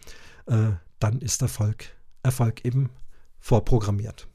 [0.48, 1.86] äh, dann ist Erfolg,
[2.24, 2.90] Erfolg eben
[3.42, 4.28] vorprogrammiert.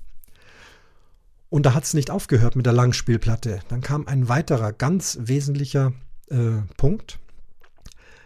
[1.49, 3.61] Und da hat es nicht aufgehört mit der Langspielplatte.
[3.69, 5.93] Dann kam ein weiterer ganz wesentlicher
[6.29, 7.19] äh, Punkt.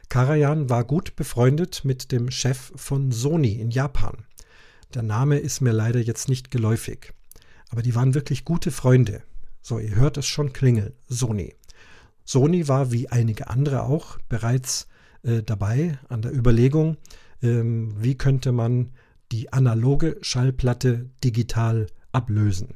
[0.08, 4.24] Karajan war gut befreundet mit dem Chef von Sony in Japan.
[4.94, 7.12] Der Name ist mir leider jetzt nicht geläufig.
[7.68, 9.22] Aber die waren wirklich gute Freunde.
[9.62, 10.94] So, ihr hört es schon klingeln.
[11.08, 11.54] Sony.
[12.24, 14.88] Sony war wie einige andere auch bereits
[15.22, 16.96] äh, dabei an der Überlegung,
[17.42, 18.92] ähm, wie könnte man
[19.32, 22.74] die analoge Schallplatte digital ablösen.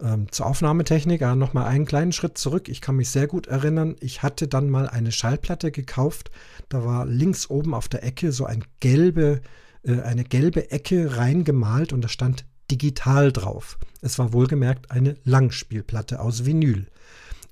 [0.00, 2.68] Ähm, zur Aufnahmetechnik äh, nochmal einen kleinen Schritt zurück.
[2.68, 6.30] Ich kann mich sehr gut erinnern, ich hatte dann mal eine Schallplatte gekauft.
[6.68, 9.40] Da war links oben auf der Ecke so ein gelbe,
[9.84, 13.78] äh, eine gelbe Ecke reingemalt und da stand digital drauf.
[14.00, 16.86] Es war wohlgemerkt eine Langspielplatte aus Vinyl.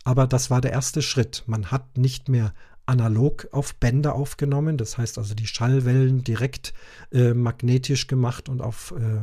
[0.02, 1.44] Aber das war der erste Schritt.
[1.46, 2.54] Man hat nicht mehr
[2.90, 6.74] analog auf Bänder aufgenommen, das heißt also die Schallwellen direkt
[7.12, 9.20] äh, magnetisch gemacht und auf äh,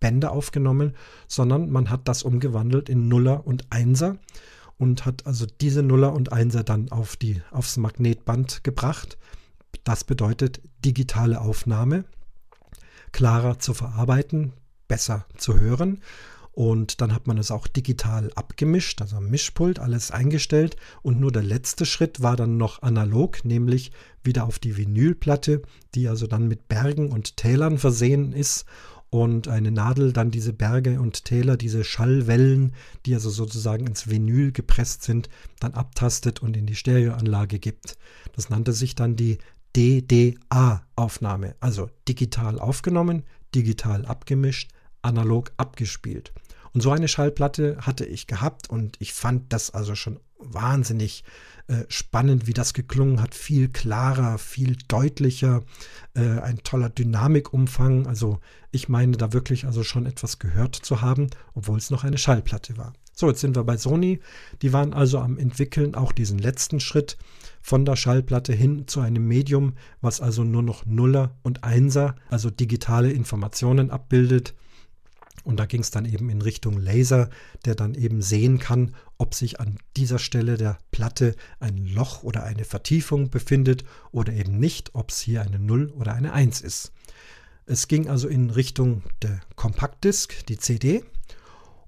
[0.00, 0.94] Bänder aufgenommen,
[1.28, 4.16] sondern man hat das umgewandelt in Nuller und Einser
[4.78, 9.18] und hat also diese Nuller und Einser dann auf die, aufs Magnetband gebracht.
[9.84, 12.04] Das bedeutet digitale Aufnahme,
[13.12, 14.54] klarer zu verarbeiten,
[14.88, 16.00] besser zu hören.
[16.52, 20.76] Und dann hat man es auch digital abgemischt, also am Mischpult alles eingestellt.
[21.02, 23.92] Und nur der letzte Schritt war dann noch analog, nämlich
[24.24, 25.62] wieder auf die Vinylplatte,
[25.94, 28.66] die also dann mit Bergen und Tälern versehen ist
[29.10, 32.72] und eine Nadel dann diese Berge und Täler, diese Schallwellen,
[33.04, 35.28] die also sozusagen ins Vinyl gepresst sind,
[35.58, 37.98] dann abtastet und in die Stereoanlage gibt.
[38.34, 39.38] Das nannte sich dann die
[39.76, 43.24] DDA-Aufnahme, also digital aufgenommen,
[43.54, 44.70] digital abgemischt,
[45.02, 46.32] analog abgespielt.
[46.72, 51.24] Und so eine Schallplatte hatte ich gehabt und ich fand das also schon wahnsinnig
[51.66, 53.34] äh, spannend, wie das geklungen hat.
[53.34, 55.62] Viel klarer, viel deutlicher,
[56.14, 58.06] äh, ein toller Dynamikumfang.
[58.06, 58.38] Also
[58.70, 62.76] ich meine da wirklich also schon etwas gehört zu haben, obwohl es noch eine Schallplatte
[62.76, 62.92] war.
[63.14, 64.20] So, jetzt sind wir bei Sony.
[64.62, 67.18] Die waren also am entwickeln auch diesen letzten Schritt
[67.60, 72.50] von der Schallplatte hin zu einem Medium, was also nur noch Nuller und Einser, also
[72.50, 74.54] digitale Informationen abbildet.
[75.44, 77.30] Und da ging es dann eben in Richtung Laser,
[77.64, 82.44] der dann eben sehen kann, ob sich an dieser Stelle der Platte ein Loch oder
[82.44, 86.92] eine Vertiefung befindet oder eben nicht, ob es hier eine 0 oder eine 1 ist.
[87.66, 91.04] Es ging also in Richtung der Compact-Disc, die CD.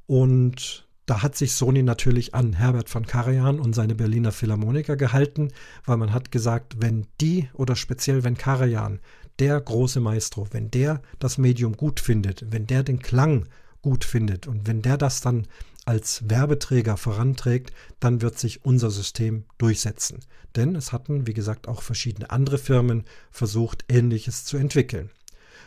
[0.06, 5.48] Und da hat sich Sony natürlich an Herbert von Karajan und seine Berliner Philharmoniker gehalten,
[5.84, 9.00] weil man hat gesagt, wenn die oder speziell wenn Karajan
[9.38, 13.48] der große Maestro, wenn der das Medium gut findet, wenn der den Klang
[13.80, 15.46] gut findet und wenn der das dann
[15.84, 20.20] als Werbeträger voranträgt, dann wird sich unser System durchsetzen.
[20.54, 25.10] Denn es hatten, wie gesagt, auch verschiedene andere Firmen versucht, Ähnliches zu entwickeln.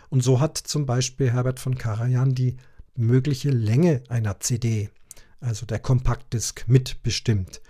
[0.10, 2.56] Und so hat zum Beispiel Herbert von Karajan die
[2.96, 4.90] mögliche Länge einer CD,
[5.42, 7.62] also der Kompaktdisk, mitbestimmt.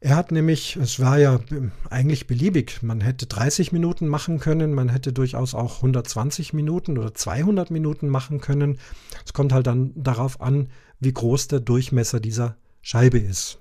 [0.00, 1.40] Er hat nämlich, es war ja
[1.88, 7.14] eigentlich beliebig, man hätte 30 Minuten machen können, man hätte durchaus auch 120 Minuten oder
[7.14, 8.78] 200 Minuten machen können.
[9.24, 10.68] Es kommt halt dann darauf an,
[11.00, 13.58] wie groß der Durchmesser dieser Scheibe ist.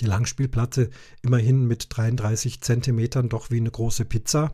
[0.00, 0.90] Die Langspielplatte
[1.22, 4.52] immerhin mit 33 Zentimetern doch wie eine große Pizza.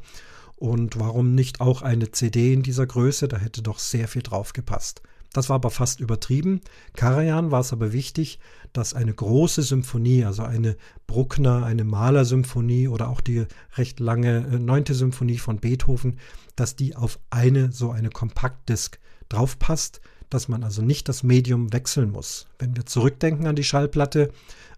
[0.56, 3.26] Und warum nicht auch eine CD in dieser Größe?
[3.26, 5.02] Da hätte doch sehr viel drauf gepasst.
[5.32, 6.60] Das war aber fast übertrieben.
[6.94, 8.40] Karajan war es aber wichtig,
[8.72, 10.76] dass eine große Symphonie, also eine
[11.06, 16.18] Bruckner, eine Mahler-Symphonie oder auch die recht lange äh, neunte Symphonie von Beethoven,
[16.56, 20.00] dass die auf eine so eine Kompaktdisk draufpasst,
[20.30, 22.46] dass man also nicht das Medium wechseln muss.
[22.58, 24.32] Wenn wir zurückdenken an die Schallplatte,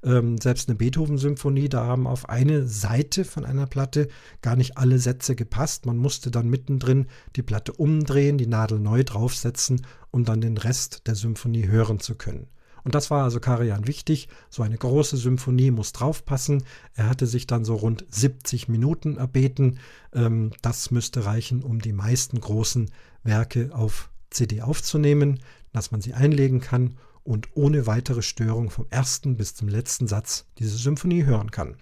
[0.05, 4.09] ähm, selbst eine Beethoven-Symphonie, da haben auf eine Seite von einer Platte
[4.41, 5.87] gar nicht alle Sätze gepasst.
[5.87, 11.07] Man musste dann mittendrin die Platte umdrehen, die Nadel neu draufsetzen, um dann den Rest
[11.07, 12.49] der Symphonie hören zu können.
[12.85, 14.29] Und das war also Karajan wichtig.
[14.51, 16.65] So eine große Symphonie muss draufpassen.
[16.95, 19.79] Er hatte sich dann so rund 70 Minuten erbeten.
[20.13, 22.91] Ähm, das müsste reichen, um die meisten großen
[23.23, 25.39] Werke auf CD aufzunehmen,
[25.73, 30.47] dass man sie einlegen kann und ohne weitere Störung vom ersten bis zum letzten Satz
[30.59, 31.77] diese Symphonie hören kann.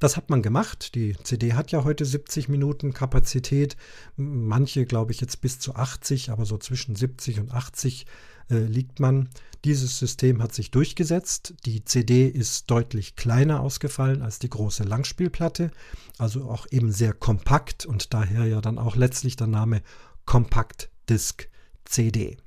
[0.00, 0.94] Das hat man gemacht.
[0.94, 3.76] Die CD hat ja heute 70 Minuten Kapazität.
[4.16, 8.06] Manche, glaube ich, jetzt bis zu 80, aber so zwischen 70 und 80
[8.50, 9.28] äh, liegt man.
[9.64, 11.54] Dieses System hat sich durchgesetzt.
[11.66, 15.70] Die CD ist deutlich kleiner ausgefallen als die große Langspielplatte,
[16.16, 19.82] also auch eben sehr kompakt und daher ja dann auch letztlich der Name
[20.24, 21.48] Compact Disc
[21.84, 22.38] CD.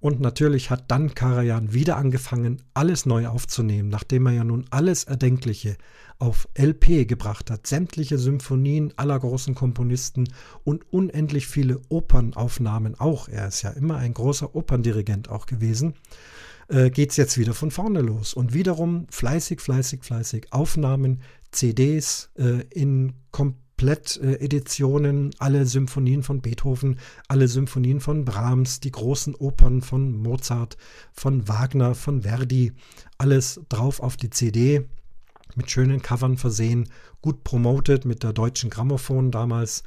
[0.00, 5.04] Und natürlich hat dann Karajan wieder angefangen, alles neu aufzunehmen, nachdem er ja nun alles
[5.04, 5.76] Erdenkliche
[6.18, 10.28] auf LP gebracht hat, sämtliche Symphonien aller großen Komponisten
[10.64, 13.28] und unendlich viele Opernaufnahmen auch.
[13.28, 15.94] Er ist ja immer ein großer Operndirigent auch gewesen.
[16.68, 18.32] Äh, geht es jetzt wieder von vorne los.
[18.32, 21.20] Und wiederum fleißig, fleißig, fleißig Aufnahmen,
[21.50, 29.34] CDs äh, in komplett Kompletteditionen, alle Symphonien von Beethoven, alle Symphonien von Brahms, die großen
[29.34, 30.76] Opern von Mozart,
[31.14, 32.74] von Wagner, von Verdi,
[33.16, 34.84] alles drauf auf die CD,
[35.54, 36.90] mit schönen Covern versehen,
[37.22, 39.82] gut promotet mit der deutschen Grammophon damals.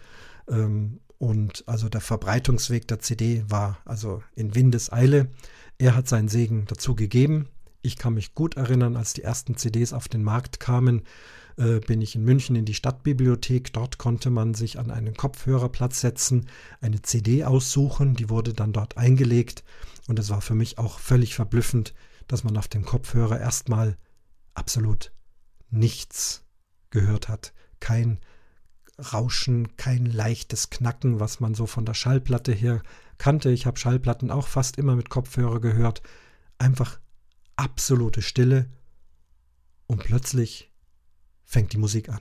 [0.50, 5.30] Ähm, und also der Verbreitungsweg der CD war also in Windeseile.
[5.78, 7.48] Er hat seinen Segen dazu gegeben.
[7.84, 11.04] Ich kann mich gut erinnern, als die ersten CDs auf den Markt kamen,
[11.58, 13.74] äh, bin ich in München in die Stadtbibliothek.
[13.74, 16.48] Dort konnte man sich an einen Kopfhörerplatz setzen,
[16.82, 19.64] eine CD aussuchen, die wurde dann dort eingelegt.
[20.08, 21.94] Und es war für mich auch völlig verblüffend,
[22.28, 23.98] dass man auf dem Kopfhörer erstmal
[24.54, 25.12] absolut
[25.70, 26.44] nichts
[26.90, 27.54] gehört hat.
[27.80, 28.20] Kein
[29.00, 32.82] Rauschen, kein leichtes Knacken, was man so von der Schallplatte her
[33.18, 33.50] kannte.
[33.50, 36.02] Ich habe Schallplatten auch fast immer mit Kopfhörer gehört.
[36.60, 37.00] Einfach
[37.56, 38.70] absolute Stille
[39.88, 40.72] und plötzlich
[41.54, 42.20] fängt die Musik an.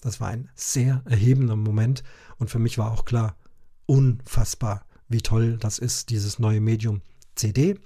[0.00, 2.02] Das war ein sehr erhebender Moment
[2.38, 3.36] und für mich war auch klar,
[3.84, 7.02] unfassbar, wie toll das ist, dieses neue Medium
[7.34, 7.78] CD.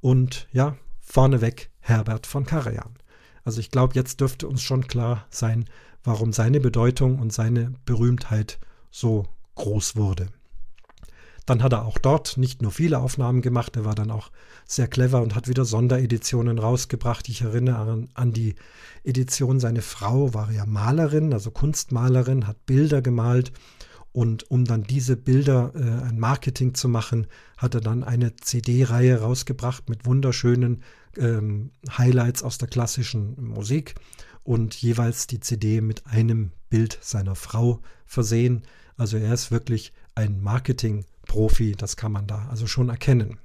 [0.00, 2.96] Und ja, vorneweg Herbert von Karajan.
[3.44, 5.66] Also ich glaube, jetzt dürfte uns schon klar sein,
[6.02, 8.58] warum seine Bedeutung und seine Berühmtheit
[8.90, 9.26] so
[9.56, 10.28] groß wurde.
[11.46, 14.30] Dann hat er auch dort nicht nur viele Aufnahmen gemacht, er war dann auch
[14.66, 17.28] sehr clever und hat wieder Sondereditionen rausgebracht.
[17.28, 18.54] Ich erinnere an, die
[19.04, 23.52] Edition, seine Frau war ja Malerin, also Kunstmalerin, hat Bilder gemalt
[24.12, 27.26] und um dann diese Bilder äh, ein Marketing zu machen,
[27.56, 30.82] hat er dann eine CD-Reihe rausgebracht mit wunderschönen
[31.16, 33.94] ähm, Highlights aus der klassischen Musik
[34.42, 38.62] und jeweils die CD mit einem Bild seiner Frau versehen.
[38.96, 43.38] Also er ist wirklich ein Marketing Profi, das kann man da also schon erkennen.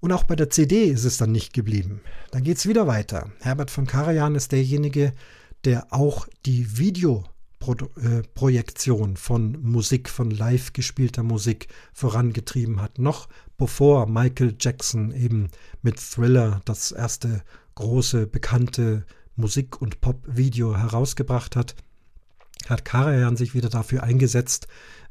[0.00, 2.00] Und auch bei der CD ist es dann nicht geblieben.
[2.32, 3.30] Dann geht es wieder weiter.
[3.38, 5.12] Herbert von Karajan ist derjenige,
[5.64, 12.98] der auch die Videoprojektion äh, von Musik, von live gespielter Musik vorangetrieben hat.
[12.98, 15.46] Noch bevor Michael Jackson eben
[15.82, 17.44] mit Thriller das erste
[17.76, 19.06] große, bekannte
[19.36, 21.76] Musik- und Pop-Video herausgebracht hat,
[22.68, 24.66] hat Karajan sich wieder dafür eingesetzt,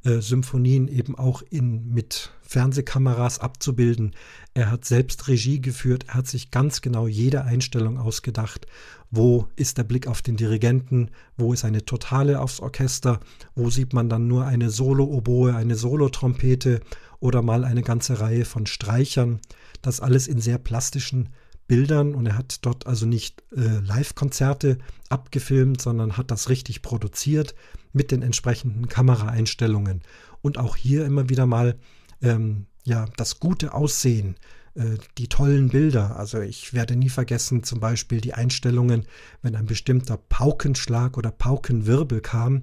[0.06, 4.16] äh, Symphonien eben auch in, mit Fernsehkameras abzubilden.
[4.53, 8.68] Er hat selbst Regie geführt, er hat sich ganz genau jede Einstellung ausgedacht.
[9.10, 11.10] Wo ist der Blick auf den Dirigenten?
[11.38, 13.20] Wo ist eine Totale aufs Orchester?
[13.56, 16.82] Wo sieht man dann nur eine Solo-Oboe, eine Solo-Trompete
[17.20, 19.39] oder mal eine ganze Reihe von Streichern?
[19.82, 21.30] Das alles in sehr plastischen
[21.68, 24.78] Bildern und er hat dort also nicht äh, Live-Konzerte
[25.09, 27.55] abgefilmt, sondern hat das richtig produziert
[27.93, 30.01] mit den entsprechenden Kameraeinstellungen.
[30.41, 31.76] Und auch hier immer wieder mal
[32.22, 34.36] ähm, ja, das gute Aussehen,
[34.76, 36.18] äh, die tollen Bilder.
[36.18, 39.05] Also ich werde nie vergessen zum Beispiel die Einstellungen,
[39.41, 42.61] wenn ein bestimmter Paukenschlag oder Paukenwirbel kam,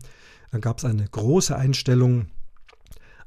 [0.52, 2.26] dann gab es eine große Einstellung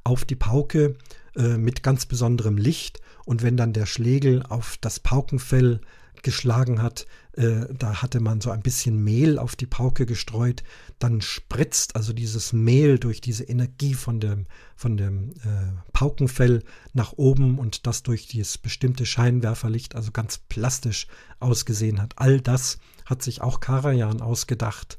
[0.04, 0.96] auf die Pauke
[1.36, 5.82] äh, mit ganz besonderem Licht und wenn dann der Schlegel auf das Paukenfell
[6.22, 10.64] geschlagen hat, äh, da hatte man so ein bisschen Mehl auf die Pauke gestreut,
[11.00, 16.64] dann spritzt also dieses Mehl durch diese Energie von dem, von dem äh, Paukenfell
[16.94, 21.08] nach oben und das durch dieses bestimmte Scheinwerferlicht also ganz plastisch
[21.40, 22.14] ausgesehen hat.
[22.16, 24.98] All das hat sich auch Karajan ausgedacht.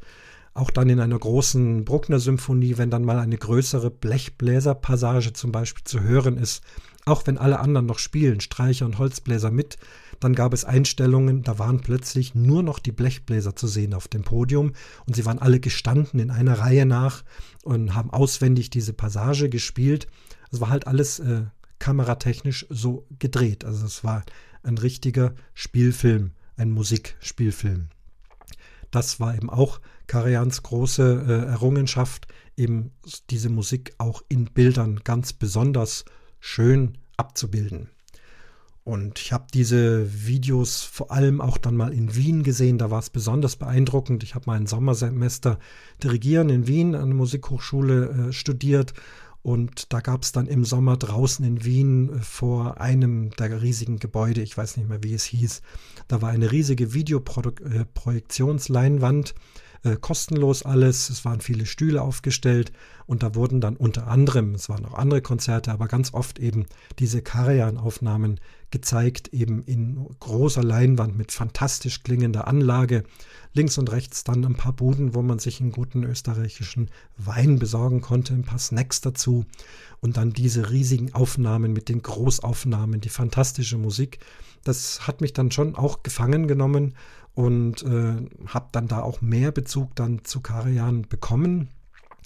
[0.57, 6.01] Auch dann in einer großen Bruckner-Symphonie, wenn dann mal eine größere Blechbläserpassage zum Beispiel zu
[6.01, 6.65] hören ist,
[7.05, 9.77] auch wenn alle anderen noch spielen, Streicher und Holzbläser mit,
[10.19, 14.23] dann gab es Einstellungen, da waren plötzlich nur noch die Blechbläser zu sehen auf dem
[14.23, 14.73] Podium
[15.07, 17.23] und sie waren alle gestanden in einer Reihe nach
[17.63, 20.07] und haben auswendig diese Passage gespielt.
[20.51, 21.43] Es war halt alles äh,
[21.81, 23.67] kameratechnisch so gedreht.
[23.67, 24.25] Also es war
[24.63, 27.89] ein richtiger Spielfilm, ein Musikspielfilm.
[28.91, 32.27] Das war eben auch Karians große äh, Errungenschaft,
[32.57, 32.93] eben
[33.31, 36.05] diese Musik auch in Bildern ganz besonders
[36.41, 37.91] schön abzubilden.
[38.87, 42.79] Und ich habe diese Videos vor allem auch dann mal in Wien gesehen.
[42.79, 44.23] Da war es besonders beeindruckend.
[44.23, 45.59] Ich habe mal ein Sommersemester
[46.05, 48.95] Dirigieren in Wien an der Musikhochschule äh, studiert.
[49.47, 54.01] Und da gab es dann im Sommer draußen in Wien äh, vor einem der riesigen
[54.01, 55.63] Gebäude, ich weiß nicht mehr, wie es hieß,
[56.09, 59.31] da war eine riesige Videoprojektionsleinwand.
[59.31, 59.35] Äh,
[59.87, 61.11] äh, kostenlos alles.
[61.11, 62.73] Es waren viele Stühle aufgestellt
[63.07, 66.67] und da wurden dann unter anderem, es waren auch andere Konzerte, aber ganz oft eben
[66.99, 73.05] diese Karajan-Aufnahmen gezeigt, eben in großer Leinwand mit fantastisch klingender Anlage.
[73.53, 78.01] Links und rechts dann ein paar Buden, wo man sich einen guten österreichischen Wein besorgen
[78.01, 79.47] konnte, ein paar Snacks dazu
[80.01, 84.19] und dann diese riesigen Aufnahmen mit den Großaufnahmen, die fantastische Musik.
[84.65, 86.95] Das hat mich dann schon auch gefangen genommen
[87.37, 88.17] und äh,
[88.47, 91.69] habe dann da auch mehr Bezug dann zu Karajan bekommen.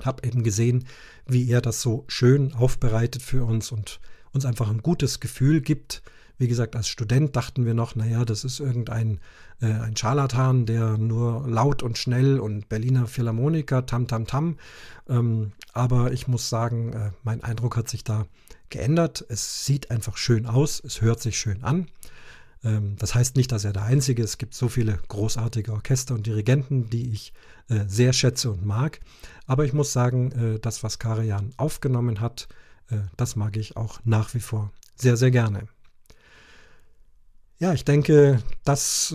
[0.04, 0.86] Habe eben gesehen,
[1.26, 4.00] wie er das so schön aufbereitet für uns und
[4.32, 6.02] uns einfach ein gutes Gefühl gibt.
[6.38, 9.18] Wie gesagt, als Student dachten wir noch, naja, das ist irgendein
[9.60, 14.58] äh, ein Scharlatan, der nur laut und schnell und Berliner Philharmoniker, tam, tam, tam.
[15.08, 18.26] Ähm, aber ich muss sagen, äh, mein Eindruck hat sich da
[18.70, 19.26] geändert.
[19.28, 21.88] Es sieht einfach schön aus, es hört sich schön an.
[22.64, 24.30] Ähm, das heißt nicht, dass er der Einzige ist.
[24.30, 27.32] Es gibt so viele großartige Orchester und Dirigenten, die ich
[27.68, 29.00] äh, sehr schätze und mag.
[29.46, 32.48] Aber ich muss sagen, äh, das, was Karajan aufgenommen hat,
[32.90, 35.66] äh, das mag ich auch nach wie vor sehr, sehr gerne.
[37.58, 39.14] Ja, ich denke, das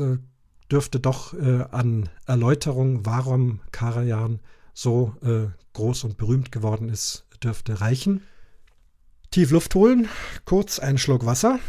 [0.70, 4.40] dürfte doch an Erläuterung, warum Karajan
[4.76, 5.16] so
[5.74, 8.22] groß und berühmt geworden ist, dürfte reichen.
[9.32, 10.08] Tief Luft holen,
[10.46, 11.60] kurz einen Schluck Wasser.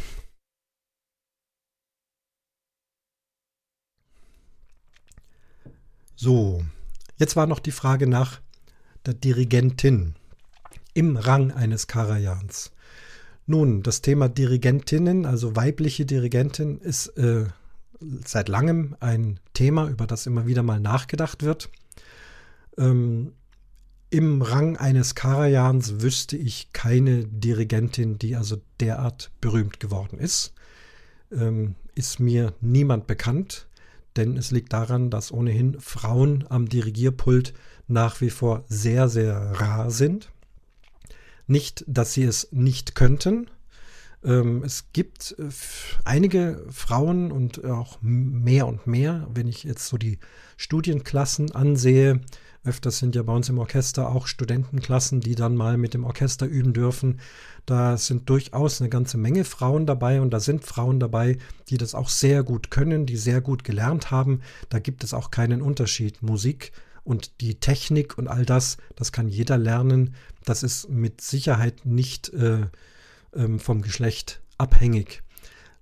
[6.18, 6.64] So,
[7.18, 8.40] jetzt war noch die Frage nach
[9.04, 10.14] der Dirigentin
[10.94, 12.72] im Rang eines Karajans.
[13.44, 17.44] Nun, das Thema Dirigentinnen, also weibliche Dirigentin, ist äh,
[18.24, 21.68] seit langem ein Thema, über das immer wieder mal nachgedacht wird.
[22.78, 23.34] Ähm,
[24.08, 30.54] Im Rang eines Karajans wüsste ich keine Dirigentin, die also derart berühmt geworden ist.
[31.30, 33.68] Ähm, ist mir niemand bekannt
[34.16, 37.54] denn es liegt daran, dass ohnehin Frauen am Dirigierpult
[37.86, 40.30] nach wie vor sehr, sehr rar sind.
[41.46, 43.48] Nicht, dass sie es nicht könnten.
[44.24, 45.48] Ähm, es gibt äh,
[46.04, 50.18] einige Frauen und auch mehr und mehr, wenn ich jetzt so die
[50.56, 52.20] Studienklassen ansehe,
[52.66, 56.46] Öfters sind ja bei uns im Orchester auch Studentenklassen, die dann mal mit dem Orchester
[56.46, 57.20] üben dürfen.
[57.64, 61.38] Da sind durchaus eine ganze Menge Frauen dabei und da sind Frauen dabei,
[61.68, 64.40] die das auch sehr gut können, die sehr gut gelernt haben.
[64.68, 66.22] Da gibt es auch keinen Unterschied.
[66.22, 66.72] Musik
[67.04, 70.14] und die Technik und all das, das kann jeder lernen.
[70.44, 72.66] Das ist mit Sicherheit nicht äh,
[73.34, 75.22] ähm, vom Geschlecht abhängig.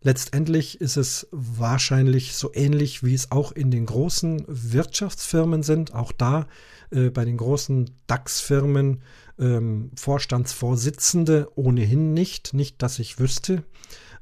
[0.06, 5.94] Letztendlich ist es wahrscheinlich so ähnlich, wie es auch in den großen Wirtschaftsfirmen sind.
[5.94, 6.46] Auch da
[6.90, 9.00] äh, bei den großen DAX-Firmen
[9.38, 13.64] ähm, Vorstandsvorsitzende ohnehin nicht, nicht, dass ich wüsste.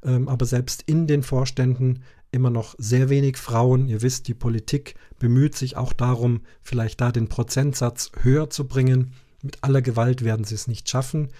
[0.05, 3.89] Ähm, aber selbst in den Vorständen immer noch sehr wenig Frauen.
[3.89, 9.15] Ihr wisst, die Politik bemüht sich auch darum, vielleicht da den Prozentsatz höher zu bringen.
[9.43, 11.31] Mit aller Gewalt werden sie es nicht schaffen.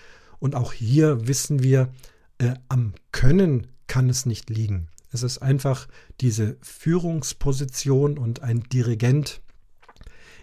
[0.41, 1.91] Und auch hier wissen wir,
[2.39, 4.89] äh, am Können kann es nicht liegen.
[5.11, 5.87] Es ist einfach
[6.23, 9.43] diese Führungsposition und ein Dirigent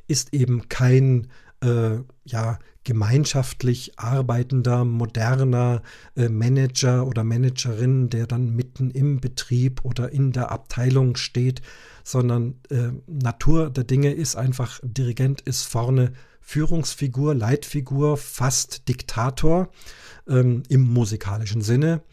[0.05, 1.29] ist eben kein
[1.63, 5.81] äh, ja, gemeinschaftlich arbeitender, moderner
[6.15, 11.63] äh, Manager oder Managerin, der dann mitten im Betrieb oder in der Abteilung steht,
[12.03, 19.71] sondern äh, Natur der Dinge ist einfach, Dirigent ist vorne Führungsfigur, Leitfigur, fast Diktator
[20.27, 22.03] ähm, im musikalischen Sinne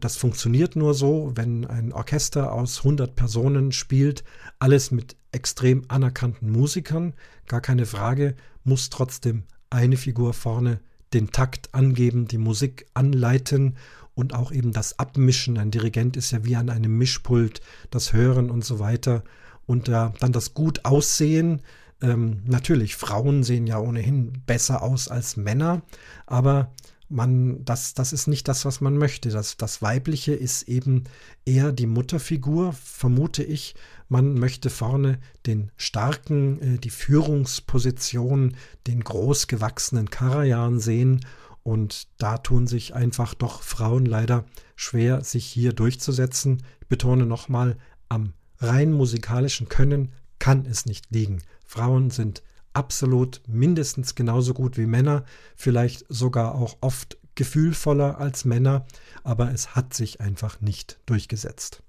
[0.00, 4.24] das funktioniert nur so, wenn ein Orchester aus 100 Personen spielt,
[4.58, 7.14] alles mit extrem anerkannten Musikern,
[7.46, 10.80] gar keine Frage, muss trotzdem eine Figur vorne
[11.12, 13.76] den Takt angeben, die Musik anleiten
[14.14, 15.58] und auch eben das Abmischen.
[15.58, 17.60] Ein Dirigent ist ja wie an einem Mischpult,
[17.90, 19.22] das Hören und so weiter.
[19.66, 21.62] Und äh, dann das gut aussehen.
[22.02, 25.82] Ähm, natürlich, Frauen sehen ja ohnehin besser aus als Männer,
[26.26, 26.72] aber
[27.08, 29.30] man, das, das ist nicht das, was man möchte.
[29.30, 31.04] Das, das Weibliche ist eben
[31.44, 33.74] eher die Mutterfigur, vermute ich.
[34.08, 38.56] Man möchte vorne den starken, äh, die Führungsposition,
[38.86, 41.24] den großgewachsenen Karajan sehen.
[41.62, 44.44] Und da tun sich einfach doch Frauen leider
[44.76, 46.62] schwer, sich hier durchzusetzen.
[46.80, 47.76] Ich betone nochmal,
[48.08, 51.42] am rein musikalischen Können kann es nicht liegen.
[51.66, 52.42] Frauen sind
[52.72, 55.24] absolut mindestens genauso gut wie Männer,
[55.56, 58.84] vielleicht sogar auch oft gefühlvoller als Männer,
[59.22, 61.82] aber es hat sich einfach nicht durchgesetzt.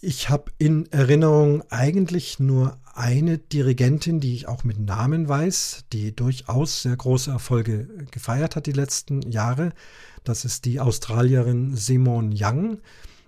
[0.00, 6.14] Ich habe in Erinnerung eigentlich nur eine Dirigentin, die ich auch mit Namen weiß, die
[6.14, 9.72] durchaus sehr große Erfolge gefeiert hat die letzten Jahre.
[10.24, 12.78] Das ist die Australierin Simone Young.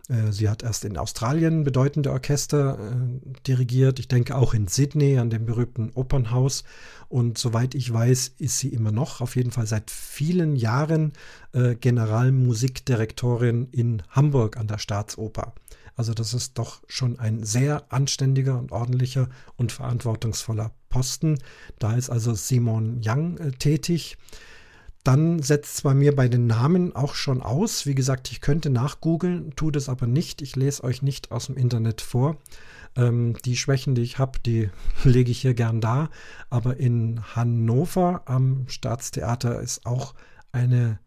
[0.08, 5.18] Äh, sie hat erst in Australien bedeutende Orchester äh, dirigiert, ich denke auch in Sydney
[5.18, 6.64] an dem berühmten Opernhaus.
[7.08, 11.12] Und soweit ich weiß, ist sie immer noch, auf jeden Fall seit vielen Jahren,
[11.52, 15.54] äh, Generalmusikdirektorin in Hamburg an der Staatsoper.
[15.96, 21.38] Also das ist doch schon ein sehr anständiger und ordentlicher und verantwortungsvoller Posten.
[21.78, 24.16] Da ist also Simon Young äh, tätig
[25.04, 27.86] dann setzt es bei mir bei den Namen auch schon aus.
[27.86, 30.42] Wie gesagt, ich könnte nachgoogeln, tue das aber nicht.
[30.42, 32.36] Ich lese euch nicht aus dem Internet vor.
[32.96, 34.70] Ähm, die Schwächen, die ich habe, die
[35.04, 36.10] lege ich hier gern da.
[36.50, 40.14] Aber in Hannover am Staatstheater ist auch
[40.52, 40.98] eine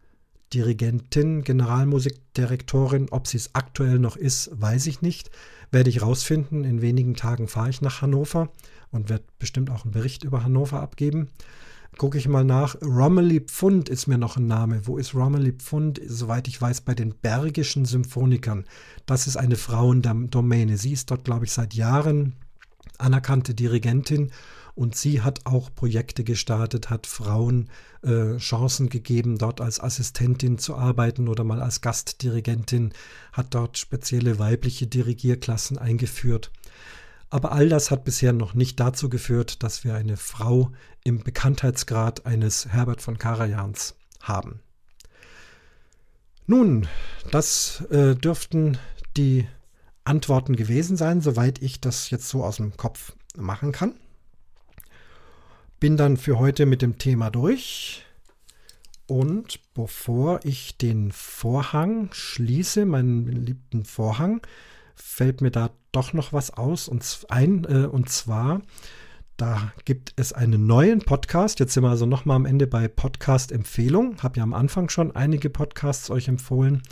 [0.52, 3.08] Dirigentin, Generalmusikdirektorin.
[3.10, 5.30] Ob sie es aktuell noch ist, weiß ich nicht.
[5.70, 6.64] Werde ich rausfinden.
[6.64, 8.50] In wenigen Tagen fahre ich nach Hannover
[8.90, 11.30] und werde bestimmt auch einen Bericht über Hannover abgeben
[11.98, 12.76] gucke ich mal nach.
[12.82, 14.86] Romilly Pfund ist mir noch ein Name.
[14.86, 16.00] Wo ist Romilly Pfund?
[16.06, 18.64] Soweit ich weiß, bei den Bergischen Symphonikern.
[19.06, 20.76] Das ist eine Frauendomäne.
[20.76, 22.34] Sie ist dort, glaube ich, seit Jahren
[22.98, 24.30] anerkannte Dirigentin
[24.74, 27.68] und sie hat auch Projekte gestartet, hat Frauen
[28.02, 32.92] äh, Chancen gegeben, dort als Assistentin zu arbeiten oder mal als Gastdirigentin,
[33.32, 36.50] hat dort spezielle weibliche Dirigierklassen eingeführt.
[37.32, 40.70] Aber all das hat bisher noch nicht dazu geführt, dass wir eine Frau
[41.02, 44.60] im Bekanntheitsgrad eines Herbert von Karajans haben.
[46.46, 46.88] Nun,
[47.30, 48.76] das äh, dürften
[49.16, 49.48] die
[50.04, 53.94] Antworten gewesen sein, soweit ich das jetzt so aus dem Kopf machen kann.
[55.80, 58.04] Bin dann für heute mit dem Thema durch.
[59.06, 64.42] Und bevor ich den Vorhang schließe, meinen beliebten Vorhang,
[64.94, 67.64] fällt mir da doch noch was aus und ein.
[67.64, 68.62] Äh, und zwar,
[69.36, 71.60] da gibt es einen neuen Podcast.
[71.60, 74.22] Jetzt sind wir also nochmal am Ende bei Podcast-Empfehlung.
[74.22, 76.82] Habe ja am Anfang schon einige Podcasts euch empfohlen.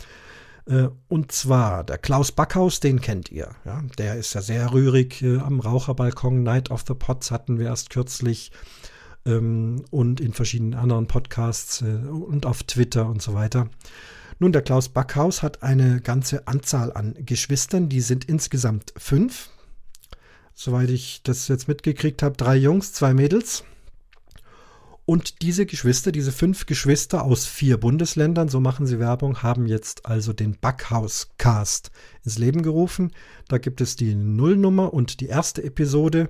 [0.65, 3.49] Äh, und zwar der Klaus Backhaus, den kennt ihr.
[3.65, 3.83] Ja?
[3.97, 6.43] Der ist ja sehr rührig äh, am Raucherbalkon.
[6.43, 8.51] Night of the Pots hatten wir erst kürzlich.
[9.25, 13.69] Ähm, und in verschiedenen anderen Podcasts äh, und auf Twitter und so weiter.
[14.41, 19.49] Nun, der Klaus Backhaus hat eine ganze Anzahl an Geschwistern, die sind insgesamt fünf.
[20.55, 23.63] Soweit ich das jetzt mitgekriegt habe, drei Jungs, zwei Mädels.
[25.05, 30.07] Und diese Geschwister, diese fünf Geschwister aus vier Bundesländern, so machen sie Werbung, haben jetzt
[30.07, 31.91] also den Backhaus-Cast
[32.23, 33.11] ins Leben gerufen.
[33.47, 36.29] Da gibt es die Nullnummer und die erste Episode.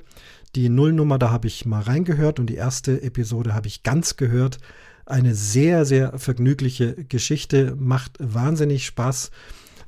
[0.56, 4.58] Die Nullnummer, da habe ich mal reingehört und die erste Episode habe ich ganz gehört
[5.12, 9.32] eine sehr, sehr vergnügliche Geschichte, macht wahnsinnig Spaß.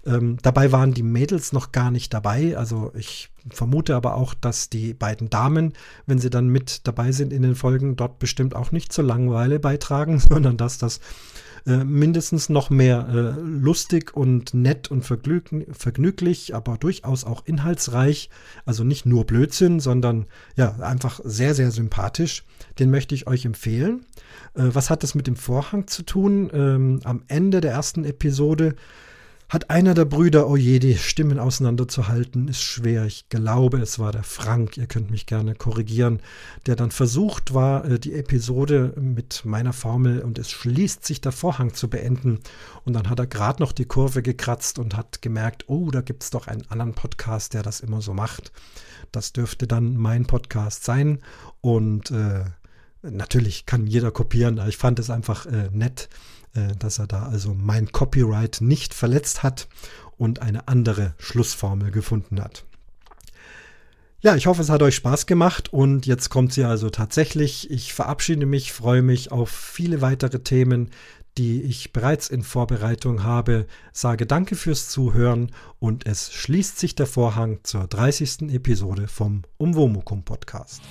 [0.05, 2.57] Ähm, dabei waren die Mädels noch gar nicht dabei.
[2.57, 5.73] Also ich vermute aber auch, dass die beiden Damen,
[6.05, 9.59] wenn sie dann mit dabei sind in den Folgen, dort bestimmt auch nicht zur Langweile
[9.59, 10.99] beitragen, sondern dass das
[11.65, 18.29] äh, mindestens noch mehr äh, lustig und nett und vergnüglich, aber durchaus auch inhaltsreich.
[18.65, 22.43] Also nicht nur Blödsinn, sondern ja, einfach sehr, sehr sympathisch.
[22.79, 24.05] Den möchte ich euch empfehlen.
[24.55, 26.49] Äh, was hat das mit dem Vorhang zu tun?
[26.53, 28.75] Ähm, am Ende der ersten Episode
[29.53, 33.05] hat einer der Brüder, oh je, die Stimmen auseinanderzuhalten, ist schwer.
[33.05, 36.21] Ich glaube, es war der Frank, ihr könnt mich gerne korrigieren,
[36.65, 41.31] der dann versucht war, äh, die Episode mit meiner Formel und es schließt sich der
[41.31, 42.39] Vorhang zu beenden.
[42.83, 46.23] Und dann hat er gerade noch die Kurve gekratzt und hat gemerkt, oh, da gibt
[46.23, 48.51] es doch einen anderen Podcast, der das immer so macht.
[49.11, 51.19] Das dürfte dann mein Podcast sein.
[51.61, 52.45] Und äh,
[53.03, 56.07] Natürlich kann jeder kopieren, aber ich fand es einfach äh, nett,
[56.79, 59.67] dass er da also mein Copyright nicht verletzt hat
[60.17, 62.65] und eine andere Schlussformel gefunden hat.
[64.21, 67.69] Ja, ich hoffe, es hat euch Spaß gemacht und jetzt kommt sie also tatsächlich.
[67.69, 70.91] Ich verabschiede mich, freue mich auf viele weitere Themen,
[71.37, 77.07] die ich bereits in Vorbereitung habe, sage danke fürs Zuhören und es schließt sich der
[77.07, 78.53] Vorhang zur 30.
[78.53, 80.81] Episode vom Umwomukum Podcast.